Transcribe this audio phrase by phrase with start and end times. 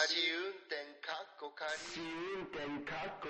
[0.00, 1.68] 仮運転かっこ仮。
[2.00, 2.08] 運
[2.46, 3.28] 転かっこ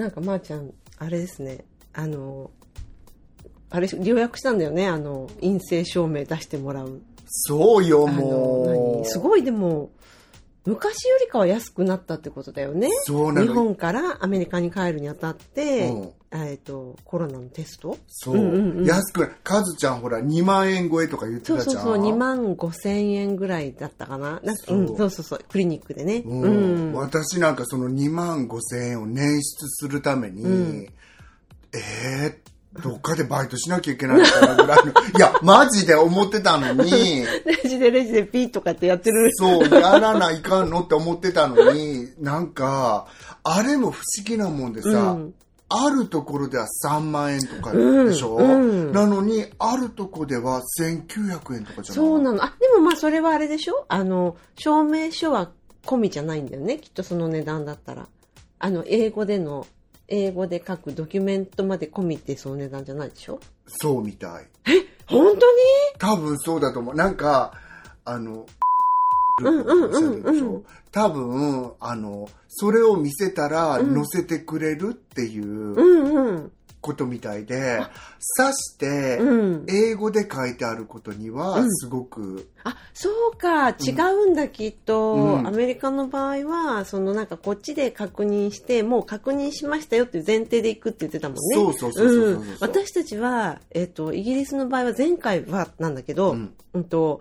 [0.00, 1.66] なんかまーちゃんあれですね。
[1.92, 2.50] あの
[3.68, 4.86] あれ予約したんだよね。
[4.86, 7.02] あの陰性証明出してもらう。
[7.26, 8.66] そうよ、もう。
[9.02, 9.04] 何？
[9.04, 9.90] すごいでも
[10.64, 12.88] 昔よりかは安くなったってことだよね。
[13.02, 13.46] そうなの。
[13.46, 17.96] 日本からアメリカに帰るにあたって、うんえっとコロナのテスト？
[18.08, 18.84] そう、うんうんうん。
[18.84, 19.34] 安く。
[19.42, 21.64] カズちゃんほら、2万円超えとか言ってたじゃん。
[21.64, 24.40] そうそうそう2万5千円ぐらいだったかな。
[24.66, 24.78] そう。
[24.78, 26.22] うん、そうそうそうクリニックでね。
[26.26, 26.42] うん。
[26.42, 26.48] う
[26.90, 26.92] ん。
[26.94, 30.86] 私なんかその2万5千円を捻出するために、うん。
[31.72, 34.92] えー、どっかでバイトしなきゃいけないのかなぐらいの。
[35.16, 36.90] いや、マジで思ってたのに、
[37.46, 39.30] レジでレジでピーとかってやってる。
[39.32, 43.06] そう、やらないかんのって思ってたのに、なんか、
[43.44, 45.34] あれも不思議なもんでさ、うん
[45.70, 52.06] あるところでは3万円とかうんでしょ、うんなのに、あるところでは1900円とかじゃない？
[52.06, 52.42] そうなの。
[52.42, 53.84] あでもまあそれはあれでしょ？
[53.88, 55.50] あの証明書は
[55.84, 56.78] 込みじゃないんだよね。
[56.78, 58.08] きっとその値段だったら。
[58.60, 59.66] あの英語での
[60.08, 63.38] 英語で書くドキュメントまで込みってその値段じゃないでしょ？
[63.66, 64.46] そうみたい。
[65.06, 65.38] 本当に？
[65.98, 66.94] 多分そうだと思う。
[66.94, 67.52] なんか、
[68.04, 68.46] あの、
[69.40, 70.64] うんうんうんうん。
[70.90, 73.94] 多分、あの、それを見せたらうん。
[73.94, 76.52] 載せてくれるっていううんうん。
[76.80, 77.82] ことみたいで、
[78.38, 79.66] 刺して、うん。
[79.68, 81.70] 英語で書いてあることにはう、ん。
[81.74, 83.70] すごく、あそうか。
[83.70, 83.90] 違
[84.26, 85.46] うんだ、きっと、うん。
[85.46, 91.42] アメリカの場合はそのなんかこっちで確認してもう確認しましたよっていう前提で行くって言ってたもんね。
[91.54, 97.20] そうそうそうそう私たちは、えっとイギリスの場合は前回はなんだけど、ううんんと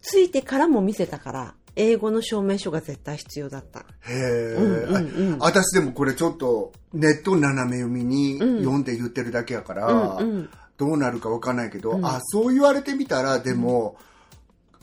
[0.00, 3.80] ついてからも見せたから英語の証明書が絶対必要だった。
[3.80, 5.42] へえ、うんうんうん。
[5.42, 8.58] あ私でもこれちょっとネット斜め読みにうん。
[8.58, 9.86] 読んで言ってるだけやから、
[10.20, 10.48] うんうん。
[10.76, 12.04] どうなるかわかんないけど、うん。
[12.04, 13.96] あそう言われてみたらでも、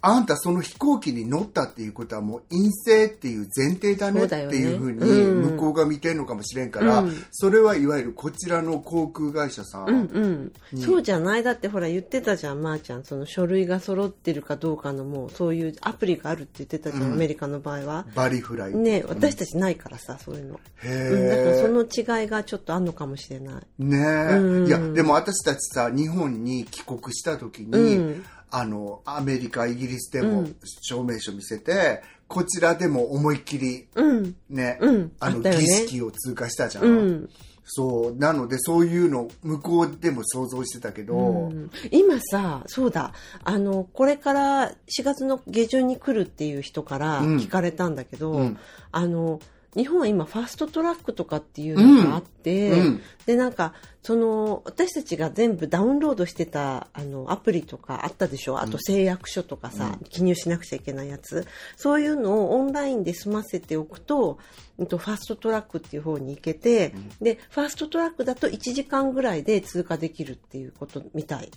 [0.01, 5.51] あんたその飛行機に乗ったっていうことはもう陰性っていう前提だねっていうふうにうん。
[5.55, 7.25] 向こうが見てるのかもしれんから、うん。
[7.31, 10.51] それはいわゆるこちらの航空会社さん、うんうん。
[10.71, 11.43] にそうじゃない。
[11.43, 12.61] だってほら言ってたじゃん。
[12.61, 17.13] まー、ちゃんその書類が揃ってるかどうかのもうそういうアプリがあるって言ってたじゃん、うん。
[17.13, 18.05] アメリカの場合は。
[18.15, 18.75] バリフライ。
[18.75, 23.83] ね私たちないからさそういうの、へうん、だからえその違いがちょっとあんのかもしれない。
[23.83, 24.67] ねえ、うん。
[24.67, 30.55] いやでも私たちさ日本に帰国した時に、うんあのアメリカイギリスでもうん。
[30.81, 34.35] 証明書見せて、こちらでも思いっきりうん。
[34.49, 35.11] ね、うん。
[35.19, 37.29] あの儀式を通過したじゃん、うん。
[37.65, 38.15] そう。
[38.15, 41.71] なのでそういうの向こうでも想像してたけど、うん。
[41.91, 43.13] 今さそうだ。
[43.43, 47.37] あのこれから4月の下旬に来るっていう人からうん。
[47.37, 48.57] 聞かれたんだけど、うん。
[48.91, 49.39] あの
[49.75, 53.01] 日本は今ファストトラックとかっていうのがあって、うん。
[53.25, 58.59] でなんかその私たちが全部ダウンロードしてたあのアプリとかあったでしょ？
[58.59, 61.45] あと誓約書とかさ、記入しなくちゃいけないやつ。
[61.75, 64.39] そういうのをオンラインで済ませておくと
[64.77, 71.51] うんとファストトラックっていう方に行けて、でファストトラックだと1時間ぐらいで通過できるっていうことみたい。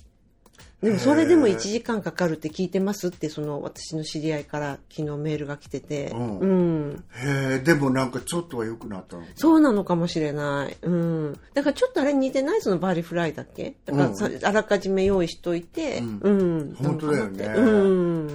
[0.83, 10.77] でもそれでも1時間かかるって聞いてますってその私の知り合いから昨日メールが来てて、うんうんへえでもなんかちょっとは良くなったのそうなのかもしれない。
[10.81, 11.39] うん。
[11.53, 12.61] だからちょっとあれ似てない？
[12.61, 13.75] そのバーリフライだっけ？
[13.85, 16.29] だからさ、あらかじめ用意しといて、うんう
[16.63, 16.75] ん。
[16.75, 17.61] 本当だよねう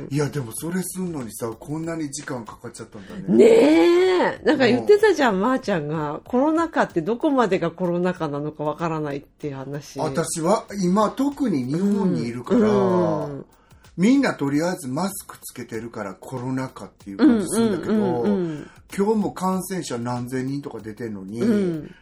[0.05, 0.09] ん。
[0.11, 4.41] いやでもそれすんのにさこんなに時間かかっちゃったんだねねえ。
[4.45, 6.21] なんか言ってたじゃん、まー、ちゃんが。
[6.25, 9.99] コロナ禍ってどこまでがコロナ禍なのかわからないっていう話。
[9.99, 13.47] 私は今特に日本にいるから、うん
[13.97, 21.95] みんなとりあえずマスクつけてるからコロナ禍っていう感じするんだけど、うんうんうん今日も感染者何千人とか出てんのに、うん。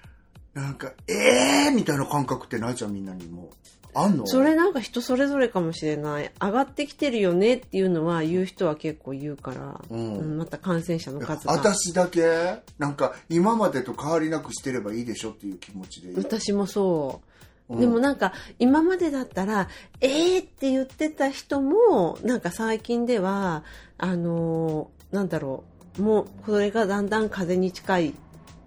[0.52, 3.48] なんかえーみたいな感覚ってないじゃんみんなにも
[3.94, 4.26] あんの？
[4.26, 6.30] それなんか人それぞれかもしれない。
[6.38, 11.54] 上がってきてるよねっていうのは言う人は結構言うから、うんまた感染者の数が。
[11.54, 12.56] 私だけ？
[12.78, 17.26] なんか今までと変わりなくしてればいいでしょっていう気持ちで私もそう。
[17.68, 19.68] うんでもなんか今までだったら
[20.00, 23.64] 「えー!」って言ってた人もなんか最近では
[23.98, 25.64] あのーなんだろ
[25.98, 28.14] うもうこれがだんだん風邪に近い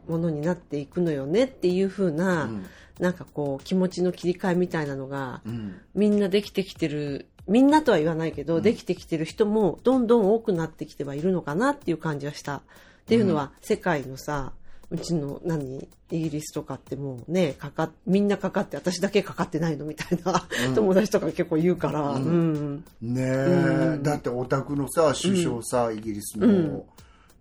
[0.07, 2.65] ものになっていくのよねっていう風な、うん
[2.99, 12.57] なんかこう気持ちの切り替えみたいなのがうんみんなできてきてるみんなとは言わないけど、できてきてる人もどんどん多くなってきてはいるのかなっていう感じはした。
[12.57, 12.61] っ
[13.07, 14.53] ていうのは、世界のさ
[14.91, 22.23] うちの何イギリスとかってもうねかかみんなかかって私だけかかってないのみたいな、友達とか結構言うから、うん。
[22.23, 22.85] うん。
[23.01, 24.03] ねえ、うん。
[24.03, 26.83] だってお宅のさ首相さ、イギリスの、うん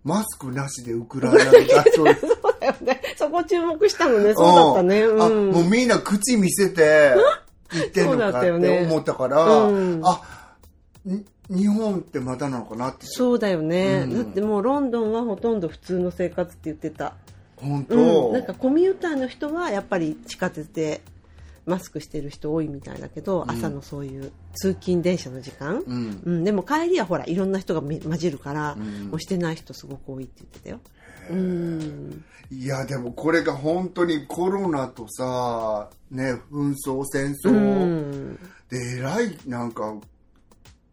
[0.03, 3.01] マスクなしでウクライナの大統領そうだよね。
[3.17, 4.33] そこ注目したのね。
[4.33, 5.21] そうだったね、うん。
[5.21, 7.15] あうん、もうみんな口見せて
[7.73, 10.01] 言ってんのかって思ったから、うん。
[10.03, 10.21] あ
[11.05, 12.99] に日本ってまだなのかなって。
[13.07, 14.13] そうだよね、うん。
[14.15, 17.15] だってもうロンドンはほとんど普通の生活って言ってた、
[17.61, 21.01] 本当、うん、なんかコミューターの人はやっぱり地下鉄で
[21.65, 23.51] マスクしてる人多いみたいだけど、ん。
[23.51, 26.21] 朝のそういう通勤電車の時間、うん。
[26.25, 29.09] うん、でも帰りはほらいろんな人がめ混じるから、うん。
[29.09, 30.79] もうしてない人すごく多いって言ってたよ。
[31.29, 38.35] うん、いやでもこれが本当にコロナとさね紛争戦う争ん、
[38.69, 39.95] でえらいなんか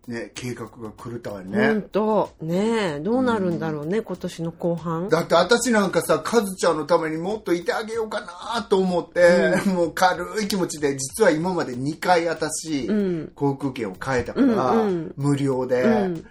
[0.07, 2.31] ね計画が狂ったわよ本ね当。
[2.41, 3.01] ねえ。
[3.01, 5.09] どうなるんだろうね、今年の後半。
[5.09, 13.33] だって私なんかさカズちゃんのためにもっといてあげようかなと思って、もう軽い気持ちで実は今まで2回私、うん。
[13.35, 15.15] 航空券を変えたから、うんうん。
[15.17, 16.27] 無料で、うん。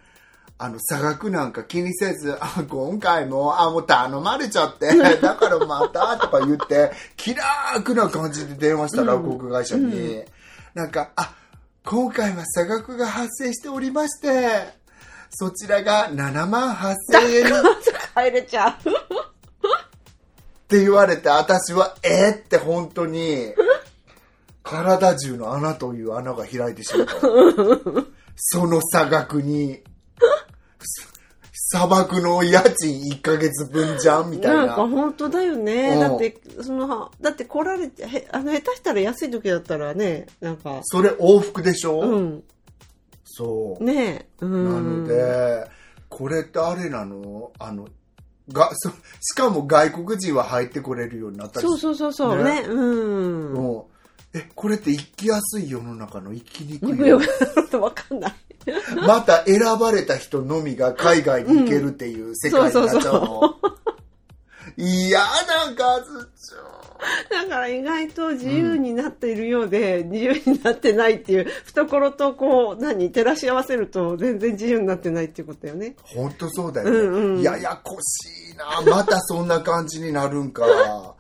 [0.57, 4.87] あの差額なんか気にせずあ今回もあもう頼まれちゃって
[5.19, 10.23] だからまたとか言って気楽な感じで電話したら、航空会社に、
[10.73, 11.35] なんかあ
[11.85, 14.85] 今回は差額が発生しておりまして
[15.29, 16.95] そちらが7万8000
[17.31, 17.51] 円に
[18.15, 18.71] 帰れちゃう。
[18.71, 23.53] って言われて、私は、えーって本当に、
[24.63, 27.19] 体中の穴という穴が開いてしまった。
[28.35, 29.83] その差額に、
[31.75, 34.31] 砂漠の家賃1ヶ月分じゃん？
[34.31, 34.75] みたいなんな。
[34.75, 35.89] か本当だよね。
[35.89, 42.43] うんだって、その、だって来られて、へあの、下手したら安い時だったらね、なんか、それ往復でしょ、うん。
[43.25, 43.83] そう。
[43.83, 44.45] ねえ。
[44.45, 44.63] うん。
[44.63, 45.69] なので、
[46.07, 47.51] これってあれなの？
[47.59, 47.89] あの、
[48.49, 48.89] が、そ
[49.19, 52.43] しかも外国人は入ってこれるようになったりそうそうそうそう。
[52.43, 52.67] ねね。
[52.67, 53.53] うん。
[53.53, 53.89] も
[54.33, 57.27] うえ、これって生きやすい世の中の生きにくいよくよ
[57.69, 58.33] くわかんない。
[59.05, 63.55] また選ばれた人のみが海外に行けるっていう世界になっちゃうの。
[64.77, 65.25] 嫌な
[65.75, 66.25] 数
[67.29, 75.95] だから意外と自由になっているようで、自由になってないっていう、懐とこう、何、照らし合わせると全然自由になってないっていうことだよね。
[76.01, 76.97] 本当そうだよね。
[76.97, 78.81] うんうんややこしいな。
[78.89, 81.14] またそんな感じになるんか。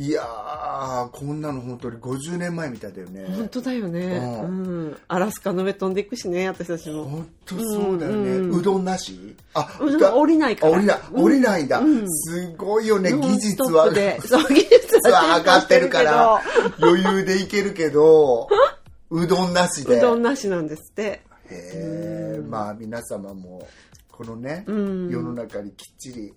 [0.00, 3.24] いやー、こんなの本当に50年前みたいだよね。
[3.36, 4.20] 本当だよね。
[4.44, 4.48] うう
[4.90, 4.96] ん。
[5.08, 7.02] アラスカの上飛んでいくしね、私たちも。
[7.04, 8.56] 本当そうだよね。
[8.56, 11.80] うどんなしあ、うどんだ降りないからあ降りない、降りないんだ。
[11.80, 13.86] うんすごいよね、技術は。
[14.24, 16.42] そう、技術はは上がってるから
[16.80, 18.46] 余裕でいけるけど、
[19.10, 19.98] うどんなしで？
[19.98, 21.02] うどんなしなんですって。
[21.02, 23.66] へえ、まあ皆様も、
[24.12, 26.34] このね、うん世の中にきっちり、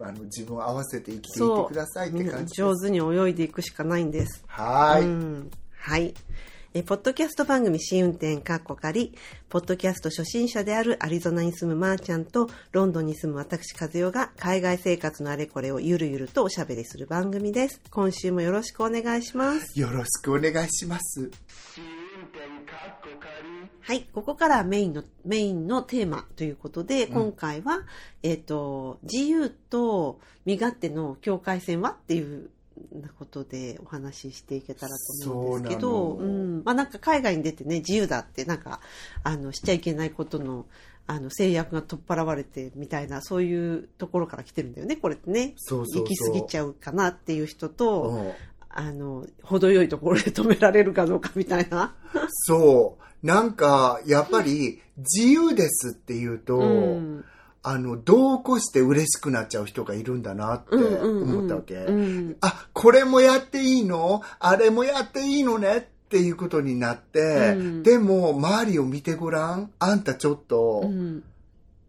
[0.00, 1.48] あの、自分を合わせて生きてい。
[1.48, 2.54] てくださいって感じ。
[2.54, 4.44] 上手に泳いでいくしかないんです。
[4.46, 5.04] はーい。
[5.04, 6.14] うんはい。
[6.74, 9.14] え、ポッドキャスト番組試運転かっこ仮、
[9.48, 17.80] ポッドキャスト初心者であるアリゾナに住むまーちゃんと、ロンドンに住む私和代が海外生活のあれこれをゆるゆるとおしゃべりする番組です。
[17.90, 19.80] 今週もよろしくお願いします。
[19.80, 21.30] よろしくお願いします。
[23.86, 27.82] はい、ここからはメインの、メインのテーマということで、今回は、
[28.24, 32.50] えっ、と、自由と身勝手の境界線はっていう
[33.16, 36.62] ことでお話ししていけたらと思うんですけど、そうん。
[36.64, 38.80] まあなんか海外に出てね、自由だってなんか、
[39.22, 40.66] あの、しちゃいけないことの、
[41.06, 45.54] あの、制約が取っ払われてみたいな、そういうところから来てるんだよね、これってね。
[45.58, 48.32] そうそうそう行き過ぎちゃうかなっていう人と、うん
[48.78, 51.94] あの、程よいところで止められるかどうかみたいな。
[52.28, 53.26] そう。
[53.26, 57.24] なんか、やっぱり、自由ですって言うと、うん
[57.62, 61.74] あの、度を越して嬉しくなっちゃう人がいるんだなって思ったわけ。
[61.74, 64.22] うんあ、これもやっていいの？
[64.38, 69.72] あれもやっていいのねっていうことになって、うんでも、周りを見てごらん。
[69.80, 71.24] あんたちょっと、うん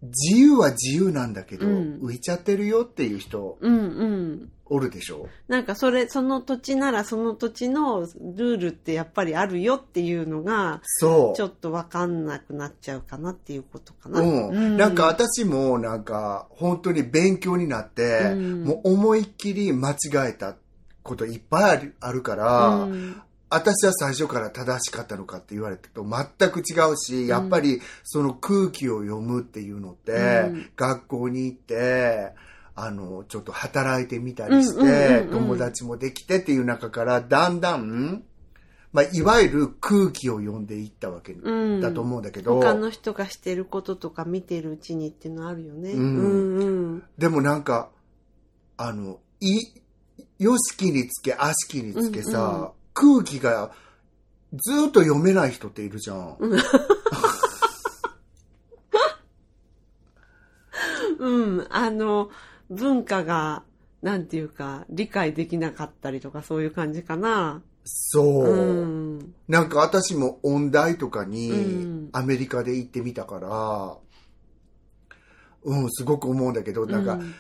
[0.02, 4.52] 自由は自由なんだけど、うん浮いちゃってるよっていう人、うんうん。
[4.70, 5.30] おるでしょ？
[5.48, 11.38] なんかそれ、その土地ならその土地のルールってやっぱりあるよっていうのが、そう。
[11.38, 14.20] ちょっとわかんなくなっちゃうかなっていうことかな。
[14.20, 19.96] うん、なんか私もなんか本当に勉強になって、うんもう思いっきり間違
[20.30, 20.58] えた
[21.02, 30.70] こといっぱいあるあるから、うん私は最初から正しかったのかって言われてと全く違うし、やっぱりその空気を読むっていうのって、うん。
[30.76, 32.34] 学校に行って、
[32.76, 38.24] あの、ちょっと働いてみたりして、友達もできてっていう中から、だんだん、
[38.94, 45.92] まあ、いわゆる空気を読んでいったわけうんだと思うんだけど、他の人がしてることとか見てるうちにっていうのあるよね。
[45.92, 46.00] うん。
[46.00, 46.66] うんう
[46.98, 47.04] ん。
[47.18, 47.90] でもなんか、
[48.78, 49.60] あの、い、
[50.40, 53.72] よしきにつけ、あしきにつけさ、空気が
[54.54, 56.38] ずーっと読めない人っているじゃん。
[61.20, 62.30] うん、あの、
[62.70, 63.64] 文化が、
[64.02, 67.62] なんていうか、理解できなかったりとかそういう感じかな。
[67.84, 68.46] そう。
[68.46, 69.34] うん。
[69.48, 73.98] なんか私も音大とかうにんアメリカで行ってみたから、
[75.64, 77.34] うん、すごく思うんだけど、なんか、うん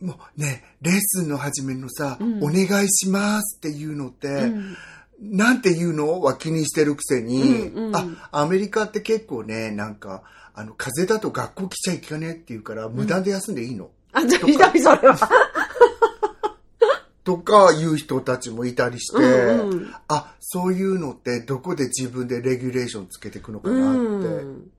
[0.00, 2.42] もうね、レッスンの始めのさ、うん。
[2.42, 4.76] お願いしますっていうのって、うん。
[5.20, 7.96] なんて言うのは気にしてるくせに、うんうん。
[7.96, 10.22] あ、アメリカって結構ね、なんか、
[10.54, 13.90] あの、風邪だと学校来ちゃいけないって言うから、無断で休んでいいの？
[14.12, 15.18] あ、じゃあひどい、それは。
[17.24, 19.94] とかいう人たちもいたりして、うんうん。
[20.08, 24.70] あ、そういうのってどこで自分でレギュレーションつけていくのかなって、うん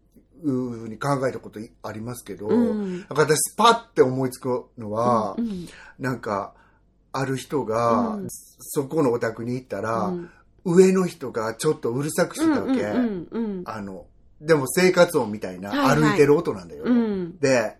[0.48, 5.67] いうふうに考えたことありますけど、うんなんか私パッて思いつくのは、うん
[5.98, 6.53] なんか、
[7.12, 10.29] ある人が、うんそこのお宅に行ったら、うん
[10.65, 12.81] 上の人がちょっとうるさくしてたわけ。
[12.81, 14.05] うんうんあの、
[14.41, 16.84] でも生活音みたいな、はいはい歩いてる音なんだよ。
[16.86, 17.77] うんうんで、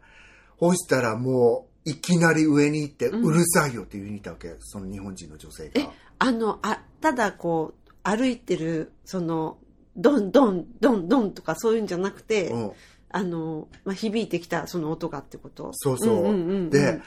[0.58, 4.56] ほしたらもう、いきなり上に行って、うんうるさいよって言いに行ったわけ。
[4.60, 5.92] その日本人の女性えが。
[6.20, 9.58] あのあただこう歩いてるその
[10.02, 12.72] ドンドンドンドンとかそういうんじゃなくて、うん。
[13.12, 15.72] あの、まあ、響いてきたその音がってこと？
[15.74, 16.16] そうそう。
[16.16, 17.02] んんうんうんで、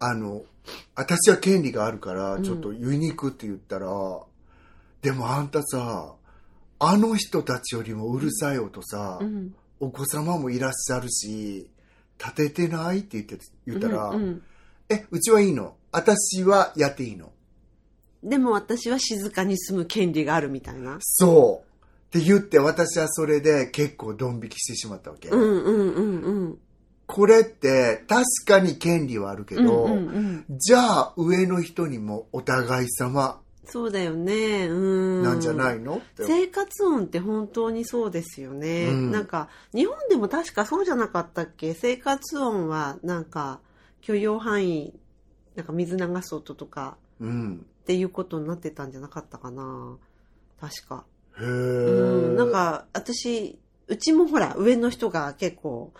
[0.00, 0.42] あの、
[0.96, 3.86] 私は権利があるから、うんちょっと言いに行くって言ったら、
[5.00, 6.14] でもあんたさ、
[6.80, 11.68] あの人たちよりもうるさい音さ、うんお子様もいらっしゃるし、
[12.18, 14.42] 立ててないって言って、言ったら、うんうん
[14.88, 15.76] え、うちはいいの？
[15.92, 17.30] 私はやっていいの？
[18.24, 20.96] でも私は静かに住む権利があるみたいな。
[21.00, 21.73] そう。
[22.16, 25.30] って言って私はそれで結構ドン引きしてしまったわけ。
[25.30, 26.58] うんうんうんうん。
[27.06, 34.68] これって確かに権利はあるけど、うんうんうん、じゃあ上の人にもお互い様そうだよね。
[34.68, 35.22] うん。
[35.24, 36.00] なんじゃないの？
[36.16, 41.74] 生活音って本当にそうですよね、うんなんか日本でも確かそうじゃなかったっけ？
[41.74, 43.58] 生活音はなんか
[44.02, 44.94] 許容範囲
[45.56, 47.66] なんか水流す音とかうん。
[47.82, 49.96] っていうことになってたんじゃなかったかな
[50.60, 51.04] 確か
[51.40, 51.44] へえ。
[51.44, 51.50] う
[52.32, 55.92] んなんか私うちもほら上の人が結構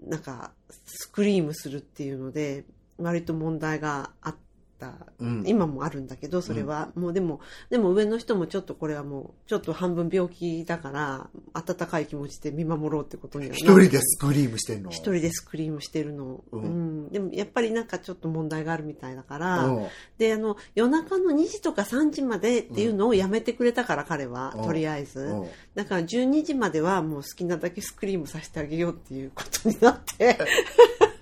[0.00, 0.52] なんか
[0.86, 2.64] スクリームするっていうので
[2.98, 4.36] 割と問題があっ
[4.78, 7.40] たうん、今もあるんだけどそれは、もうでも
[7.70, 14.90] でも上の人もちょっとこれはもうちょっと半分病気だから温かい気持ちで見守ろうってことにはな一人でスクリームしてんの？
[14.90, 17.06] 一人でスクリームしてるの、ううん。
[17.06, 19.86] んでもやっぱりなんかちょっと問題があるみたいだから、うん。
[20.18, 24.64] であの夜中の2時とか3時までっていうのをやめてくれたから彼は、うん。
[24.64, 25.46] とりあえず、うん。
[25.74, 30.38] だから12時まではもう好きなだけスクリームさせてあげようっていうことになって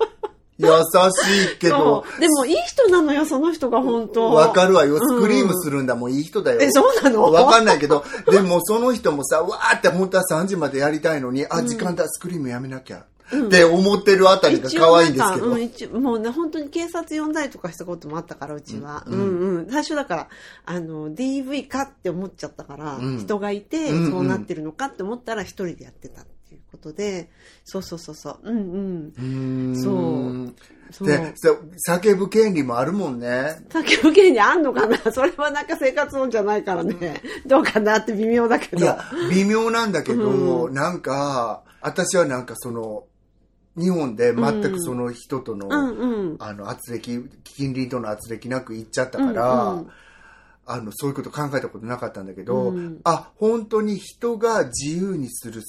[0.58, 4.94] 優しいけど、でもいい人なのよその人が本当わかるわよ。
[4.94, 6.61] うんスクリームするんだもん、いい人だよ。
[6.61, 7.23] えそうなの？
[7.32, 13.04] わかんないけど、でもその人もさ、わーって本当は3時までやりたいのに、あ、時間だ、スクリームやめなきゃ。
[13.34, 15.96] って思ってるあたりが可愛いんですけど。
[15.96, 19.02] うんもうね、本当に警察呼んだりとかしたこともあったから、うちは。
[19.06, 19.70] ううんんうん。
[19.70, 20.28] 最初だから、
[20.66, 26.23] あの、DV かって思っちゃったから、うん人がいて、そうなってるのかって思ったら、一人でやってた
[26.75, 27.31] ことで、
[27.64, 28.38] そうそうそうそう。
[28.43, 29.12] うんうん。
[29.16, 30.54] うーんそう
[30.90, 31.09] そう。
[31.09, 31.33] で、
[31.88, 33.64] 叫ぶ権利もあるもんね。
[33.69, 34.99] 叫ぶ権利あんのかな？
[35.12, 37.23] それはなんか生活音じゃないからね。
[37.47, 38.85] どうかなって微妙だけど。
[38.85, 38.99] いや、
[39.31, 43.04] 微妙なんだけど、うなんか、私はなんかその、
[43.76, 46.37] 日本で全くその人との、うんうん。
[46.40, 49.90] あの、圧力、近隣との圧力なく行っちゃったから、うんうん
[50.66, 55.62] あの、そういうこと考えたことなかったんだけど、うんあ、本当に人が自由にする、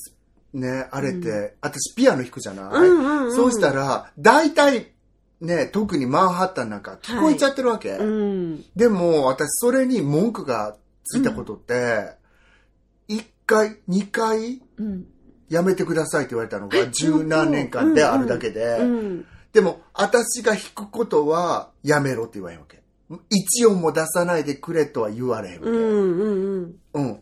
[0.56, 4.94] ね、あれって、私ピアノ弾くじゃない、うんうんうんそうしたら、大体、
[5.42, 7.92] ね、特にマンハッタンなんか聞こえちゃってるわけ。
[7.92, 8.64] うん。
[8.76, 12.14] でも、私それに文句がついたことって、
[13.08, 15.06] 一、回、二回、うん。
[15.50, 19.26] やめてくださいって言われたのが十何年間であるだけで、うん。
[19.52, 22.82] でも、私が弾くことはやめろって言わへんわけ。
[23.30, 25.70] 一音も出さないでくれとは言われへんわけ。
[25.70, 26.30] うんう
[26.64, 27.20] んうん。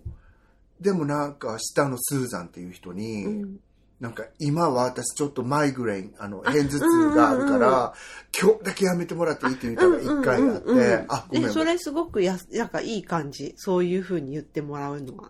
[0.84, 3.60] でもなんか、下のスーザンっていう人に、うん。
[4.00, 7.92] なんか、今は私ちょっとマイグレイン、あの、片頭痛があるから、うんうん
[8.36, 15.30] 今日だけやめてもらっていいって言ったら一回あって、うんうんうんあ、ごめんえそれすごくやなんかいい感じそういうふうに言ってもらうのは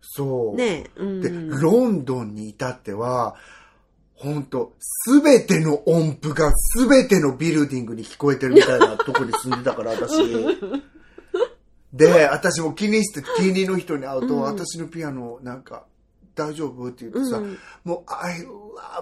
[0.00, 0.56] そう。
[0.56, 3.36] ねえ、うん、で、ロンドンに至っては、
[4.14, 10.12] 本当すべての音符がすべてのビルディングに聞こえてるみたいなとこに住んでたから、私。
[11.92, 14.40] で、私も気にして、近隣の人に会うと、うん。
[14.42, 15.84] 私のピアノ、なんか、
[16.34, 16.88] 大丈夫？
[16.88, 17.58] って言ってさ、うん。
[17.84, 18.42] もう、I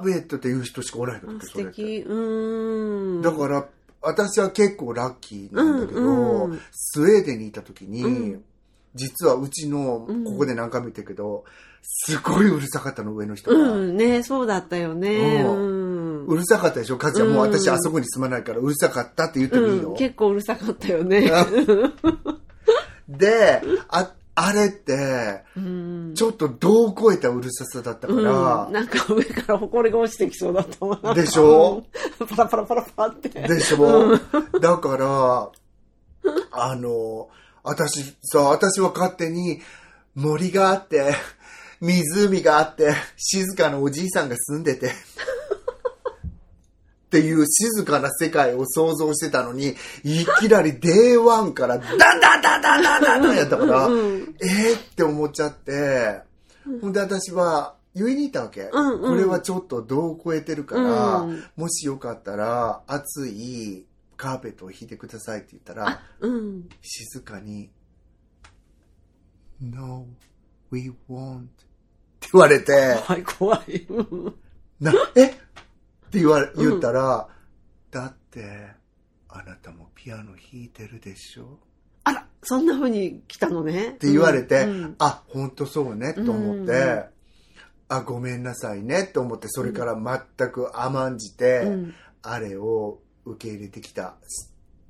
[0.02, 2.04] love it っていう人しかおらへんかっあた素敵。
[2.06, 3.22] うーん。
[3.22, 3.66] だから、
[4.02, 6.04] 私は結構ラッキーなんだけど、う
[6.48, 6.60] んうん。
[6.72, 8.44] スウェーデンにいた時に、うん。
[8.94, 10.24] 実はうちの、うん。
[10.24, 11.44] ここで何回も言ったけど、
[11.82, 13.72] すごいうるさかったの、上の人が。
[13.72, 15.42] うんねそうだったよね。
[15.44, 16.96] ううん、うるさかったでしょ？
[16.96, 17.52] かちゃん、もううん。
[17.52, 19.90] 私あそこに住まないからうるさかったって言ってもいいよ。
[19.90, 21.30] うん結構うるさかったよね
[23.08, 26.12] で、あ、あれって、うん。
[26.14, 31.84] ちょっと度を超えたうるささだったから、うん、なんか上から埃が落ちてきそうだったもんでしょ？
[32.20, 33.28] う んパラパラパラパラって。
[33.28, 34.18] でしょ、
[34.60, 35.50] だから、
[36.52, 37.28] あの、
[37.62, 39.60] 私さ、私は勝手に
[40.14, 41.14] 森があって、
[41.80, 44.90] 湖があって、静かなおじいさんが住んでて、
[47.16, 56.20] っていう静かな世界を想像してたのに、いきなり Day1 からダンダンダンダンダンダンやったから、うんえーって思っちゃって、
[56.82, 58.68] ほんで私は言いに行ったわけ。
[58.70, 63.86] うんうんこれはちょっと度を超えてるから、うんもしよかったら熱い
[64.18, 66.68] カーペットを引いてくださいって言ったら、うん。
[66.82, 67.70] 静かに、
[69.60, 70.06] No,
[70.70, 71.42] we won't っ
[72.20, 72.72] て言われて、
[73.06, 73.86] はい、怖い。
[73.88, 74.34] うん
[74.78, 75.34] な、え？
[76.16, 77.28] って言われ、言ったら、
[77.90, 78.68] だって、
[79.28, 81.58] あなたもピアノ弾いてるでしょ？
[82.04, 83.88] あら、そんな風に来たのね。
[83.88, 84.94] っって言われて、うん。
[84.98, 87.04] あ、本当そうね、と思って、うん
[87.88, 91.94] あ、ごめんなさいね、と思って、それから全く甘んじて、うん。
[92.22, 94.16] あれを受け入れてきた。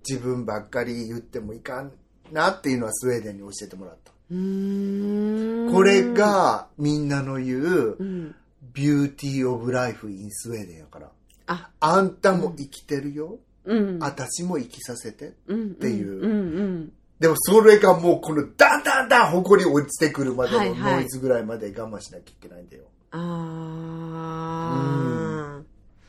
[0.08, 1.92] 自分ばっかり言ってもいかん
[2.32, 4.12] なっていうのはスウェーデンに教えてもらった。
[4.30, 8.34] これ、がみんなの言うう、ん。
[8.72, 11.10] beauty of life in Sweden やから。
[11.46, 13.38] あ、あんたも生きてるよ。
[13.64, 13.98] うん。
[13.98, 15.34] 私も生きさせて。
[15.46, 16.92] うん、っていううん、うん。
[17.18, 22.84] でもそれがもうこのダンダンダン埃落ちてくるまでのはいはいノイズぐらいまで我慢しなきゃいけないんだよ。
[23.12, 23.96] あ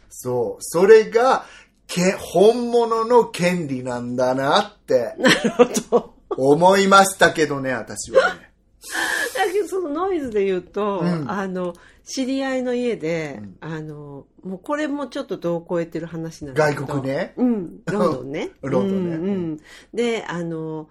[0.10, 0.62] そう。
[0.62, 1.46] それが、
[1.86, 5.22] け、本物の権利なんだなってー。
[5.22, 6.14] なるほど。
[6.38, 8.52] 思いましたけどね、私はね。
[9.46, 16.86] だけどそのノイズで言うと、うんあの、知り合いの家で、うんあの、もうこれもちょっと度を超えてる話なんだけど。
[16.86, 17.34] 外国ね。
[17.38, 18.50] うん、ロンドンね。
[18.62, 19.60] ロンドンねうんうん
[19.94, 20.90] で、あの、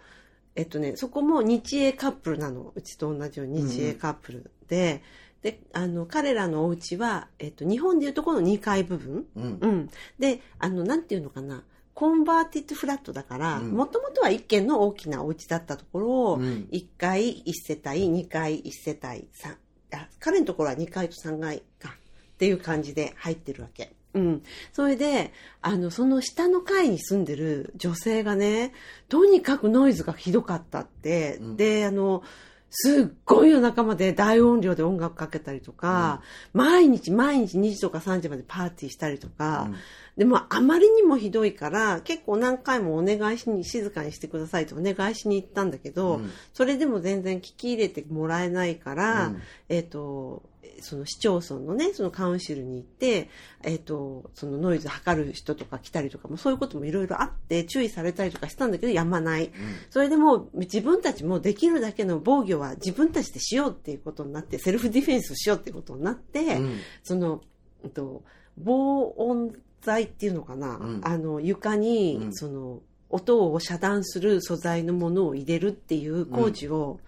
[0.55, 2.73] えっとね、そこも日英カップルなの。
[2.75, 5.03] うちと同じように日英カップルで、
[5.43, 9.26] で、あの、彼らのお家は、えっと、日本でいうとこの2階部分。
[9.37, 9.67] うんう。
[9.67, 9.91] ん。
[10.19, 11.63] で、あの、なんていうのかな。
[11.97, 19.56] コンバーティッドフラットだから、うんもともとは一軒の大きなお家だったところを、うん1階1世帯、2階1世帯、3、
[19.97, 21.97] あ、彼のところは2階と3階か。
[22.35, 23.95] っていう感じで入ってるわけ。
[24.13, 24.43] うん。
[24.75, 25.32] それで、
[25.63, 28.75] あの、その下の階に住んでる女性がね、
[29.09, 32.23] とにかくノイズがひどかったって、うんで、あの、
[32.69, 36.21] すっごい夜中まで大音量で音楽かけたりとか、
[36.52, 39.71] 毎日毎日2時とか3時までパーティーしたりとか、
[40.17, 46.31] でもあまりにもひどいから結構何回もお願いしに静かにしてくださいとお願いしに行ったんだけど、うん。
[46.55, 49.43] それでも全然聞き入れてもらえないから、うん。
[49.69, 50.43] えっ、と
[50.81, 53.29] その市町村のねそのカウンシルに行って、
[53.63, 59.50] えっとそのノイズ測る人とか来たりとかもそういうこともいろいろあって注意されたりとかしたんだけどやまない、
[59.91, 66.79] それでもう自分たちもできるだけの防御は自分たちでしようっていうことになってセルフディフェンスをしようっていうことになって、うん。
[67.02, 67.43] その、
[67.85, 68.23] うんと、
[68.59, 69.52] 防音
[69.86, 71.00] 材っていうのかな、うん。
[71.02, 72.34] あの、床に、うん。
[72.34, 76.99] その、音を遮断する素材のものを入れるっていう工事を、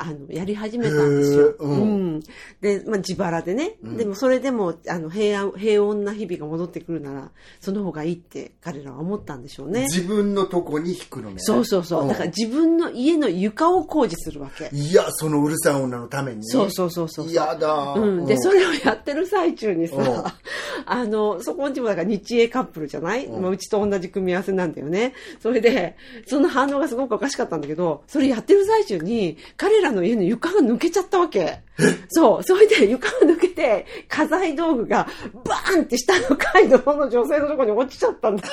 [0.00, 1.48] あの、やり始めたんですよ。
[1.48, 2.20] へーうん
[2.60, 3.76] で、まあ、自腹でね。
[3.82, 7.30] うんでも、それでも、あの、平安、平穏な日々が戻ってくるなら、
[7.60, 9.82] その方がいいって彼らは思ったんでしょうね。
[9.82, 11.36] 自分のとこに引くのね。
[11.38, 12.04] そうそうそう。
[12.04, 14.70] んだから自分の家の床を工事するわけ。
[14.72, 16.46] いや、そのうるさい女のために。
[16.46, 17.28] そうそうそうそう。
[17.28, 17.94] 嫌だ。
[17.94, 20.34] うん、で、それをやってる最中にうんさ、
[20.86, 25.14] あの、そこんちもだから日英カップルじゃない、うんまあ、うちと同じ組み合わせなんだよね。
[25.40, 31.60] それで、その反応がすごくおかしかったんだけど、それやってる最中に、彼らの家の床が抜けちゃったわけ。
[32.08, 32.42] そう。
[32.42, 35.06] それで床が抜けて、家財道具が
[35.44, 38.48] バーンって下の階の方の女性のところに落ちちゃったんだ。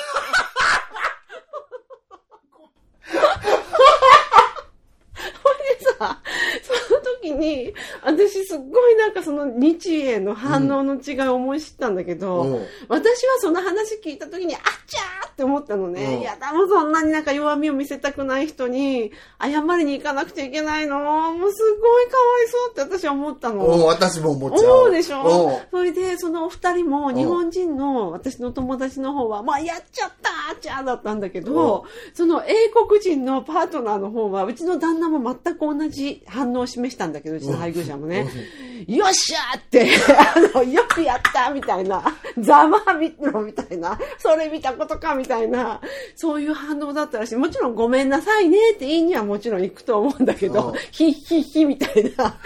[5.42, 6.20] ほいでさ、
[6.62, 16.16] その時に、私すっごいなんかその日英の反応の違いを思い知ったんだけど、うん私はその話聞いた時に、あっちゃーって思ったのね。
[16.16, 20.98] うんいや、でもそんなになんか弱みを見せたくない人に、謝りに行かなくちゃいけないの？
[20.98, 23.66] もうすごいかわいそうって私は思ったの。
[23.66, 24.70] うん私も思っちゃう。
[24.72, 38.26] 思うでしうんょそれで、そのお二人も、日本人の私の友達の方は、まあ、やっちゃったーちゃーだったんだけど、その英国人のパートナーの方は、うちの旦那も全く同じ反応を示したんだけど、うちの配偶者もね、
[38.86, 39.88] よっしゃーって、
[40.54, 42.02] あの、よくやったみたいな、
[42.38, 45.80] ざまみろみたいな、それ見たことかみたいな、
[46.14, 47.36] そういう反応だったらしい。
[47.36, 52.38] もちろんごめんなさいねって言いにはもちろん行くと思うんだけうんど、ヒッヒッヒみたいな。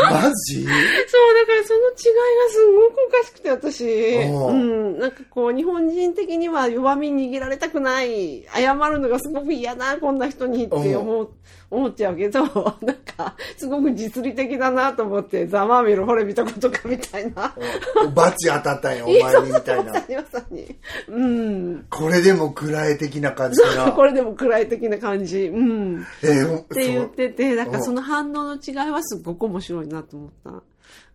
[0.00, 0.64] マジ？
[0.64, 3.84] そう、だからそのすごくおかしくて、私。
[3.84, 4.98] うん。
[4.98, 8.44] なんかこう、日本人的には弱み握られたくない。
[8.54, 11.30] 謝るのがすごく嫌だ、こんな人にって思う、
[11.70, 12.40] 思っちゃうけど、
[12.82, 17.54] なんか、すごく実利的だなと思って、ざまあみろ、ほれ見たことかみたいな。
[18.02, 20.06] うんバチ当たったんや、 お前にみたいなまさ。
[20.08, 20.76] にまさに。
[21.08, 21.86] うん。
[21.90, 23.92] これでも暗い的な感じかな。
[23.92, 25.46] これでも暗い的な感じ。
[25.46, 26.06] うん。
[26.22, 30.62] えーって言ってて、なんかその反応の違いはすごく面白いなと思った。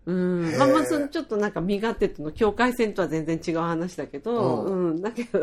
[0.06, 5.02] うんまあまあ、そのちょっとなんか身勝手との境界線とは全然違う話だけど、ううん。
[5.02, 5.40] だけど、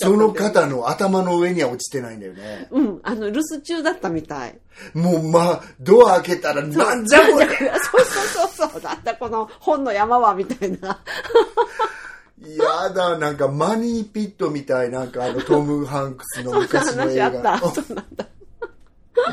[0.00, 2.68] その方の頭の上には落ちてないんだよね。
[2.70, 3.00] うん。
[3.02, 4.58] あの、留守中だったみたい。
[4.94, 7.56] もう、まあ、ドア開けたら、なんじゃこれそう
[8.04, 8.80] そうそうそう。
[8.80, 10.98] だったこの本の山はみたいな。
[12.40, 17.42] やだ、なんかマニーピットみたい、なんかあのトム・ハンクスの昔の映話あった。
[17.42, 17.58] 画。
[17.72, 18.26] そうなんだ。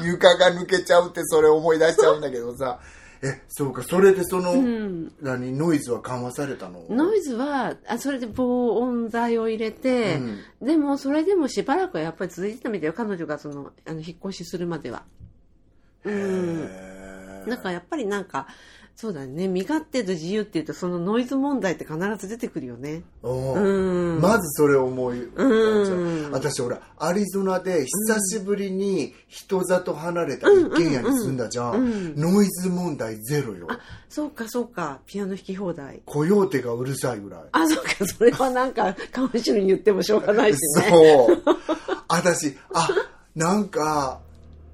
[0.03, 2.79] 床が抜けちゃうってそれ思い出しちゃうんだけどさ。
[3.21, 5.13] え、そうか、それでその、うん。
[5.21, 6.85] 何、ノイズは緩和されたの？
[6.89, 10.21] ノイズは、あそれで防音材を入れて、
[10.61, 12.93] でもそれでもしばらくはやっぱり続いてたみたいよ。
[12.93, 15.03] 彼女がその、あの、引っ越しするまでは。
[16.05, 16.13] うん。
[16.13, 18.47] へーなんかやっぱりなんか、
[19.01, 19.47] そうだね。
[19.47, 23.03] 身勝手と自由っていうと、そのノイズ問題って必ず出てくるよね。
[23.23, 24.21] うんうん。
[24.21, 33.69] まずそれ思い、うん私ほらアリゾナで久しぶりに人里離れた一軒家に住んだじゃん、ノイズ問題ゼロよ
[34.09, 34.99] そうかそうか。
[35.05, 36.01] ピアノ弾き放題。
[36.03, 38.05] コヨーテがうるさいぐらいあ、そうか。
[38.05, 40.89] それはなんか、カウンシルに言ってもしょうがないしね。
[40.89, 41.41] そう
[42.09, 42.89] 私あ
[43.33, 44.19] なんか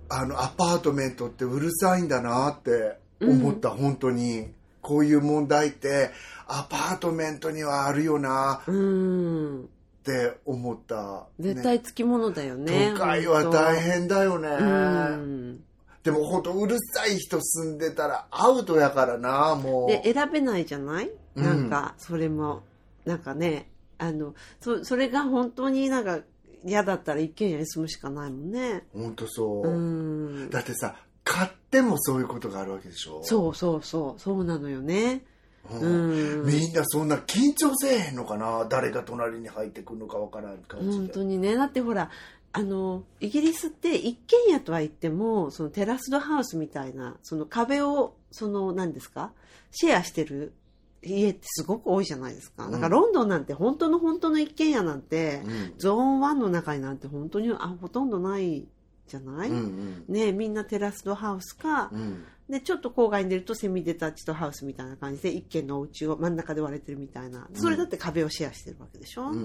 [0.10, 4.54] あのアパートメントってうるさいんだなって思った、本当に。
[4.82, 6.12] こういう問題って
[6.48, 8.62] アパートメントにはあるよな。
[8.68, 9.64] うん。
[9.64, 9.68] っ
[10.04, 12.92] て思った、絶ね対つきものだよね。
[12.94, 15.64] 都会は大変だよね、うん。
[16.04, 19.88] でも本当うるさい人住んでたらアウトやからなもう。
[19.88, 21.10] で、選べないじゃない？
[21.36, 21.44] うん。
[21.44, 22.62] なんか、それも、
[23.06, 26.20] なんかね、あの、そ、それが本当になんか
[26.64, 28.84] 嫌だったら一軒家に住むしかないもんね。
[28.94, 30.50] 本当そう、うん。
[30.52, 33.20] だってさ買ってもそういうことがあるわけでしょ？
[33.24, 35.24] そうそうそう、そうなのよね。
[35.70, 36.46] う、うんん。
[36.46, 38.66] みんなそんな緊張せえへんのかな？
[38.70, 41.56] 誰が隣に入ってくるのかわからん感じ本で当にね。
[41.58, 42.10] だってほら、
[42.54, 49.32] あの、イギリスって一軒家とは言っても、そのテラスドハウスみたいな、その壁を、その、何ですか？
[49.72, 50.54] シェアしてる
[51.02, 52.70] 家ってすごく多いじゃないですか。
[52.70, 58.68] なんかロンドンなんて本当の本当の一軒家なんて、うんゾーン1の中になんて本当にあほとんどない
[59.08, 60.14] じゃない、うんうん。
[60.14, 67.48] ねみんなテラスドハウスか、うんでちょっと郊外に出るとセミデタッチドハウスみたいな感じで一軒のお家を真ん中で割れてるみたいな。
[67.56, 69.38] それだって壁をシェアしてるわけでしょ、うん。
[69.38, 69.42] う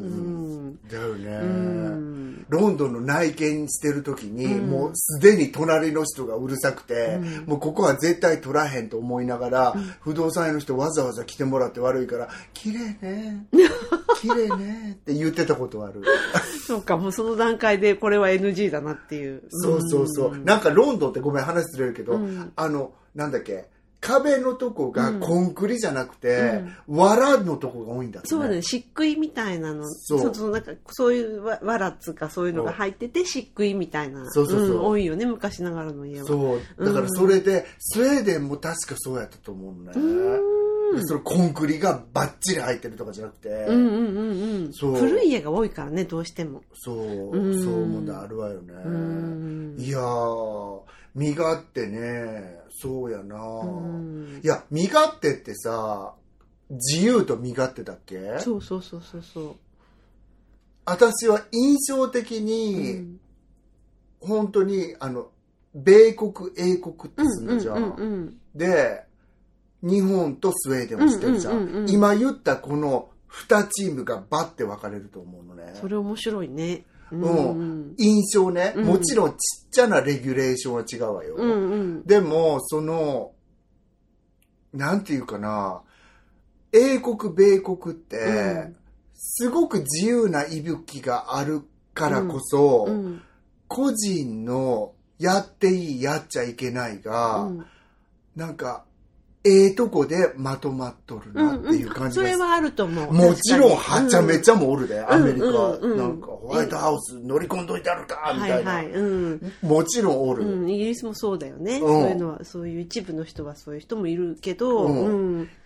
[0.73, 0.79] ん。
[0.87, 2.47] だよね、うん。
[2.51, 4.69] ロンドンの内見してる時に、うん。
[4.69, 7.47] もうすでに隣の人がうるさくて、うん。
[7.47, 13.47] もうここは絶対取らへんと思いながら、不動産屋の人わざわざ来てもらって悪いから「綺麗ね。
[14.21, 16.03] 綺麗ね」って言ってたことある。
[16.67, 19.43] そうかもうその段階でこれは NG だなっていう。
[19.49, 20.45] そうそうそう、ん。
[20.45, 22.53] なんかロンドンってごめん話ずれるけど、うん。
[22.55, 23.69] あのなんだっけ
[24.01, 34.77] 壁のとこがコンクリじゃなくて、藁のとこが多いんだってそうだね、漆喰みたいなの、そそううそうなんかそういうわわらっつうかそういうのが入ってて漆喰みたいな、そうそうそう。
[34.79, 36.27] ん多いよね昔ながらの家は。
[36.27, 36.85] そう。
[36.85, 39.93] だからそれで、スウェーデンも確かそうやったと思うのね
[40.95, 44.73] でそれコンクリがバッチリ入ってるとかじゃなくて、うんうんうんうん。
[44.73, 44.95] そう。
[44.97, 46.63] 古い家が多いからねどうしても。
[46.75, 47.63] そう、うん。
[47.63, 49.77] そう問題あるわよね、ん。
[49.79, 50.81] いやー
[51.15, 52.61] 身勝手ね。
[52.71, 54.41] そうやな、ん。
[54.43, 56.15] いや身勝手ってさ
[56.71, 58.39] 自由と身勝手だっけ？
[58.39, 59.57] そうそうそうそうそう。
[60.85, 63.21] 私は印象的うに、ん。
[64.21, 65.29] 本当にあの
[65.75, 69.05] 米国英国ってすんだじゃんで
[69.83, 71.91] 日本とスウェーデンをしてるじゃん,、うんうんうんうん。
[71.91, 75.73] 今言ったこの2チームがバッて分かれると思うのね。
[75.75, 76.85] それ面白いね。
[77.13, 78.85] ううん印象ね、うん。
[78.85, 79.37] もちろんちっ
[79.71, 82.07] ちゃなレギュレーションは違うわよ、うんうん。
[82.07, 83.33] でもその
[84.73, 85.83] なんていうかな。
[86.73, 88.77] 英国米国って、うん。
[89.15, 91.63] すごく自由な息吹がある
[91.95, 93.23] からこそ、うん。
[93.67, 97.67] 個人のやっていいやっちゃいけないが、うん。
[98.37, 98.85] なんか
[99.43, 103.13] ええとこでまとまっとるなっていう感じそれはあると思う。
[103.13, 108.93] もちろんはちゃめちゃもおるで、アメリカ、なんかホワイトハウス乗り込んどいてあるかみたいな、はいはい。
[108.93, 109.03] う
[109.37, 109.53] ん。
[109.63, 111.81] もちろんおる、うん、イギリスもそうだよね、うん。
[111.81, 114.91] そういうのはそういう一部の人はそういう人もいるけど、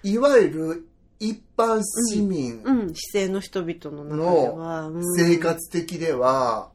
[0.05, 5.05] いわゆる一般市民うん、市政の人々の中では、うん。
[5.17, 6.71] 生活的では、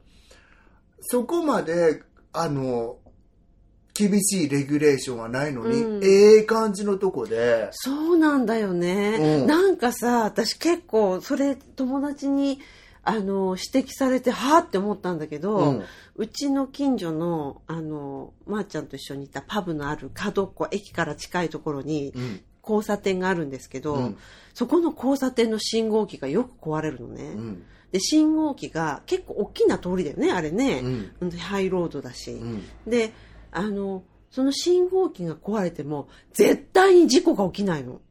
[0.99, 2.97] そこまであの
[3.99, 6.03] 厳しいレギュレーションはないのに、うん。
[6.03, 9.41] ええ感じのとこで、そうなんだよね。
[9.41, 9.47] うん。
[9.47, 12.59] なんかさ、私結構それ友達に
[13.03, 15.83] あの指摘されてはあって思ったんだけど、う
[16.15, 22.41] うんちの近所のあのまー、ちゃんと一緒にいたパブのある角っこ駅から近いところにうん。
[22.61, 24.17] 交差点があるんですけど、うん。
[24.53, 27.23] そこの交差点の信号機がよく壊れるのね。
[27.23, 27.63] うん。
[27.91, 31.11] で信号機が結構大きな通りだよねあれね、うん。
[31.21, 31.31] うん。
[31.31, 32.31] ハイロードだし。
[32.31, 32.63] うん。
[32.85, 33.11] で
[33.51, 38.01] あのその信号機が壊れても絶対に事故が起きないの。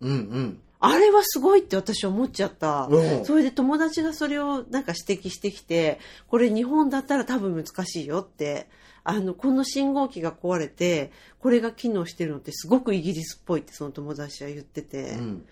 [0.00, 2.86] うんうんあれはすごいって私思っちゃった。
[2.90, 8.68] うんそれで友達がそれをなんか指摘してきて、これ日本だったら多分難しいよって。
[9.08, 15.12] あの、この信号機が壊れて、これが機能してるのってすごくイギリスっぽいってその友達は言ってて。
[15.12, 15.46] うん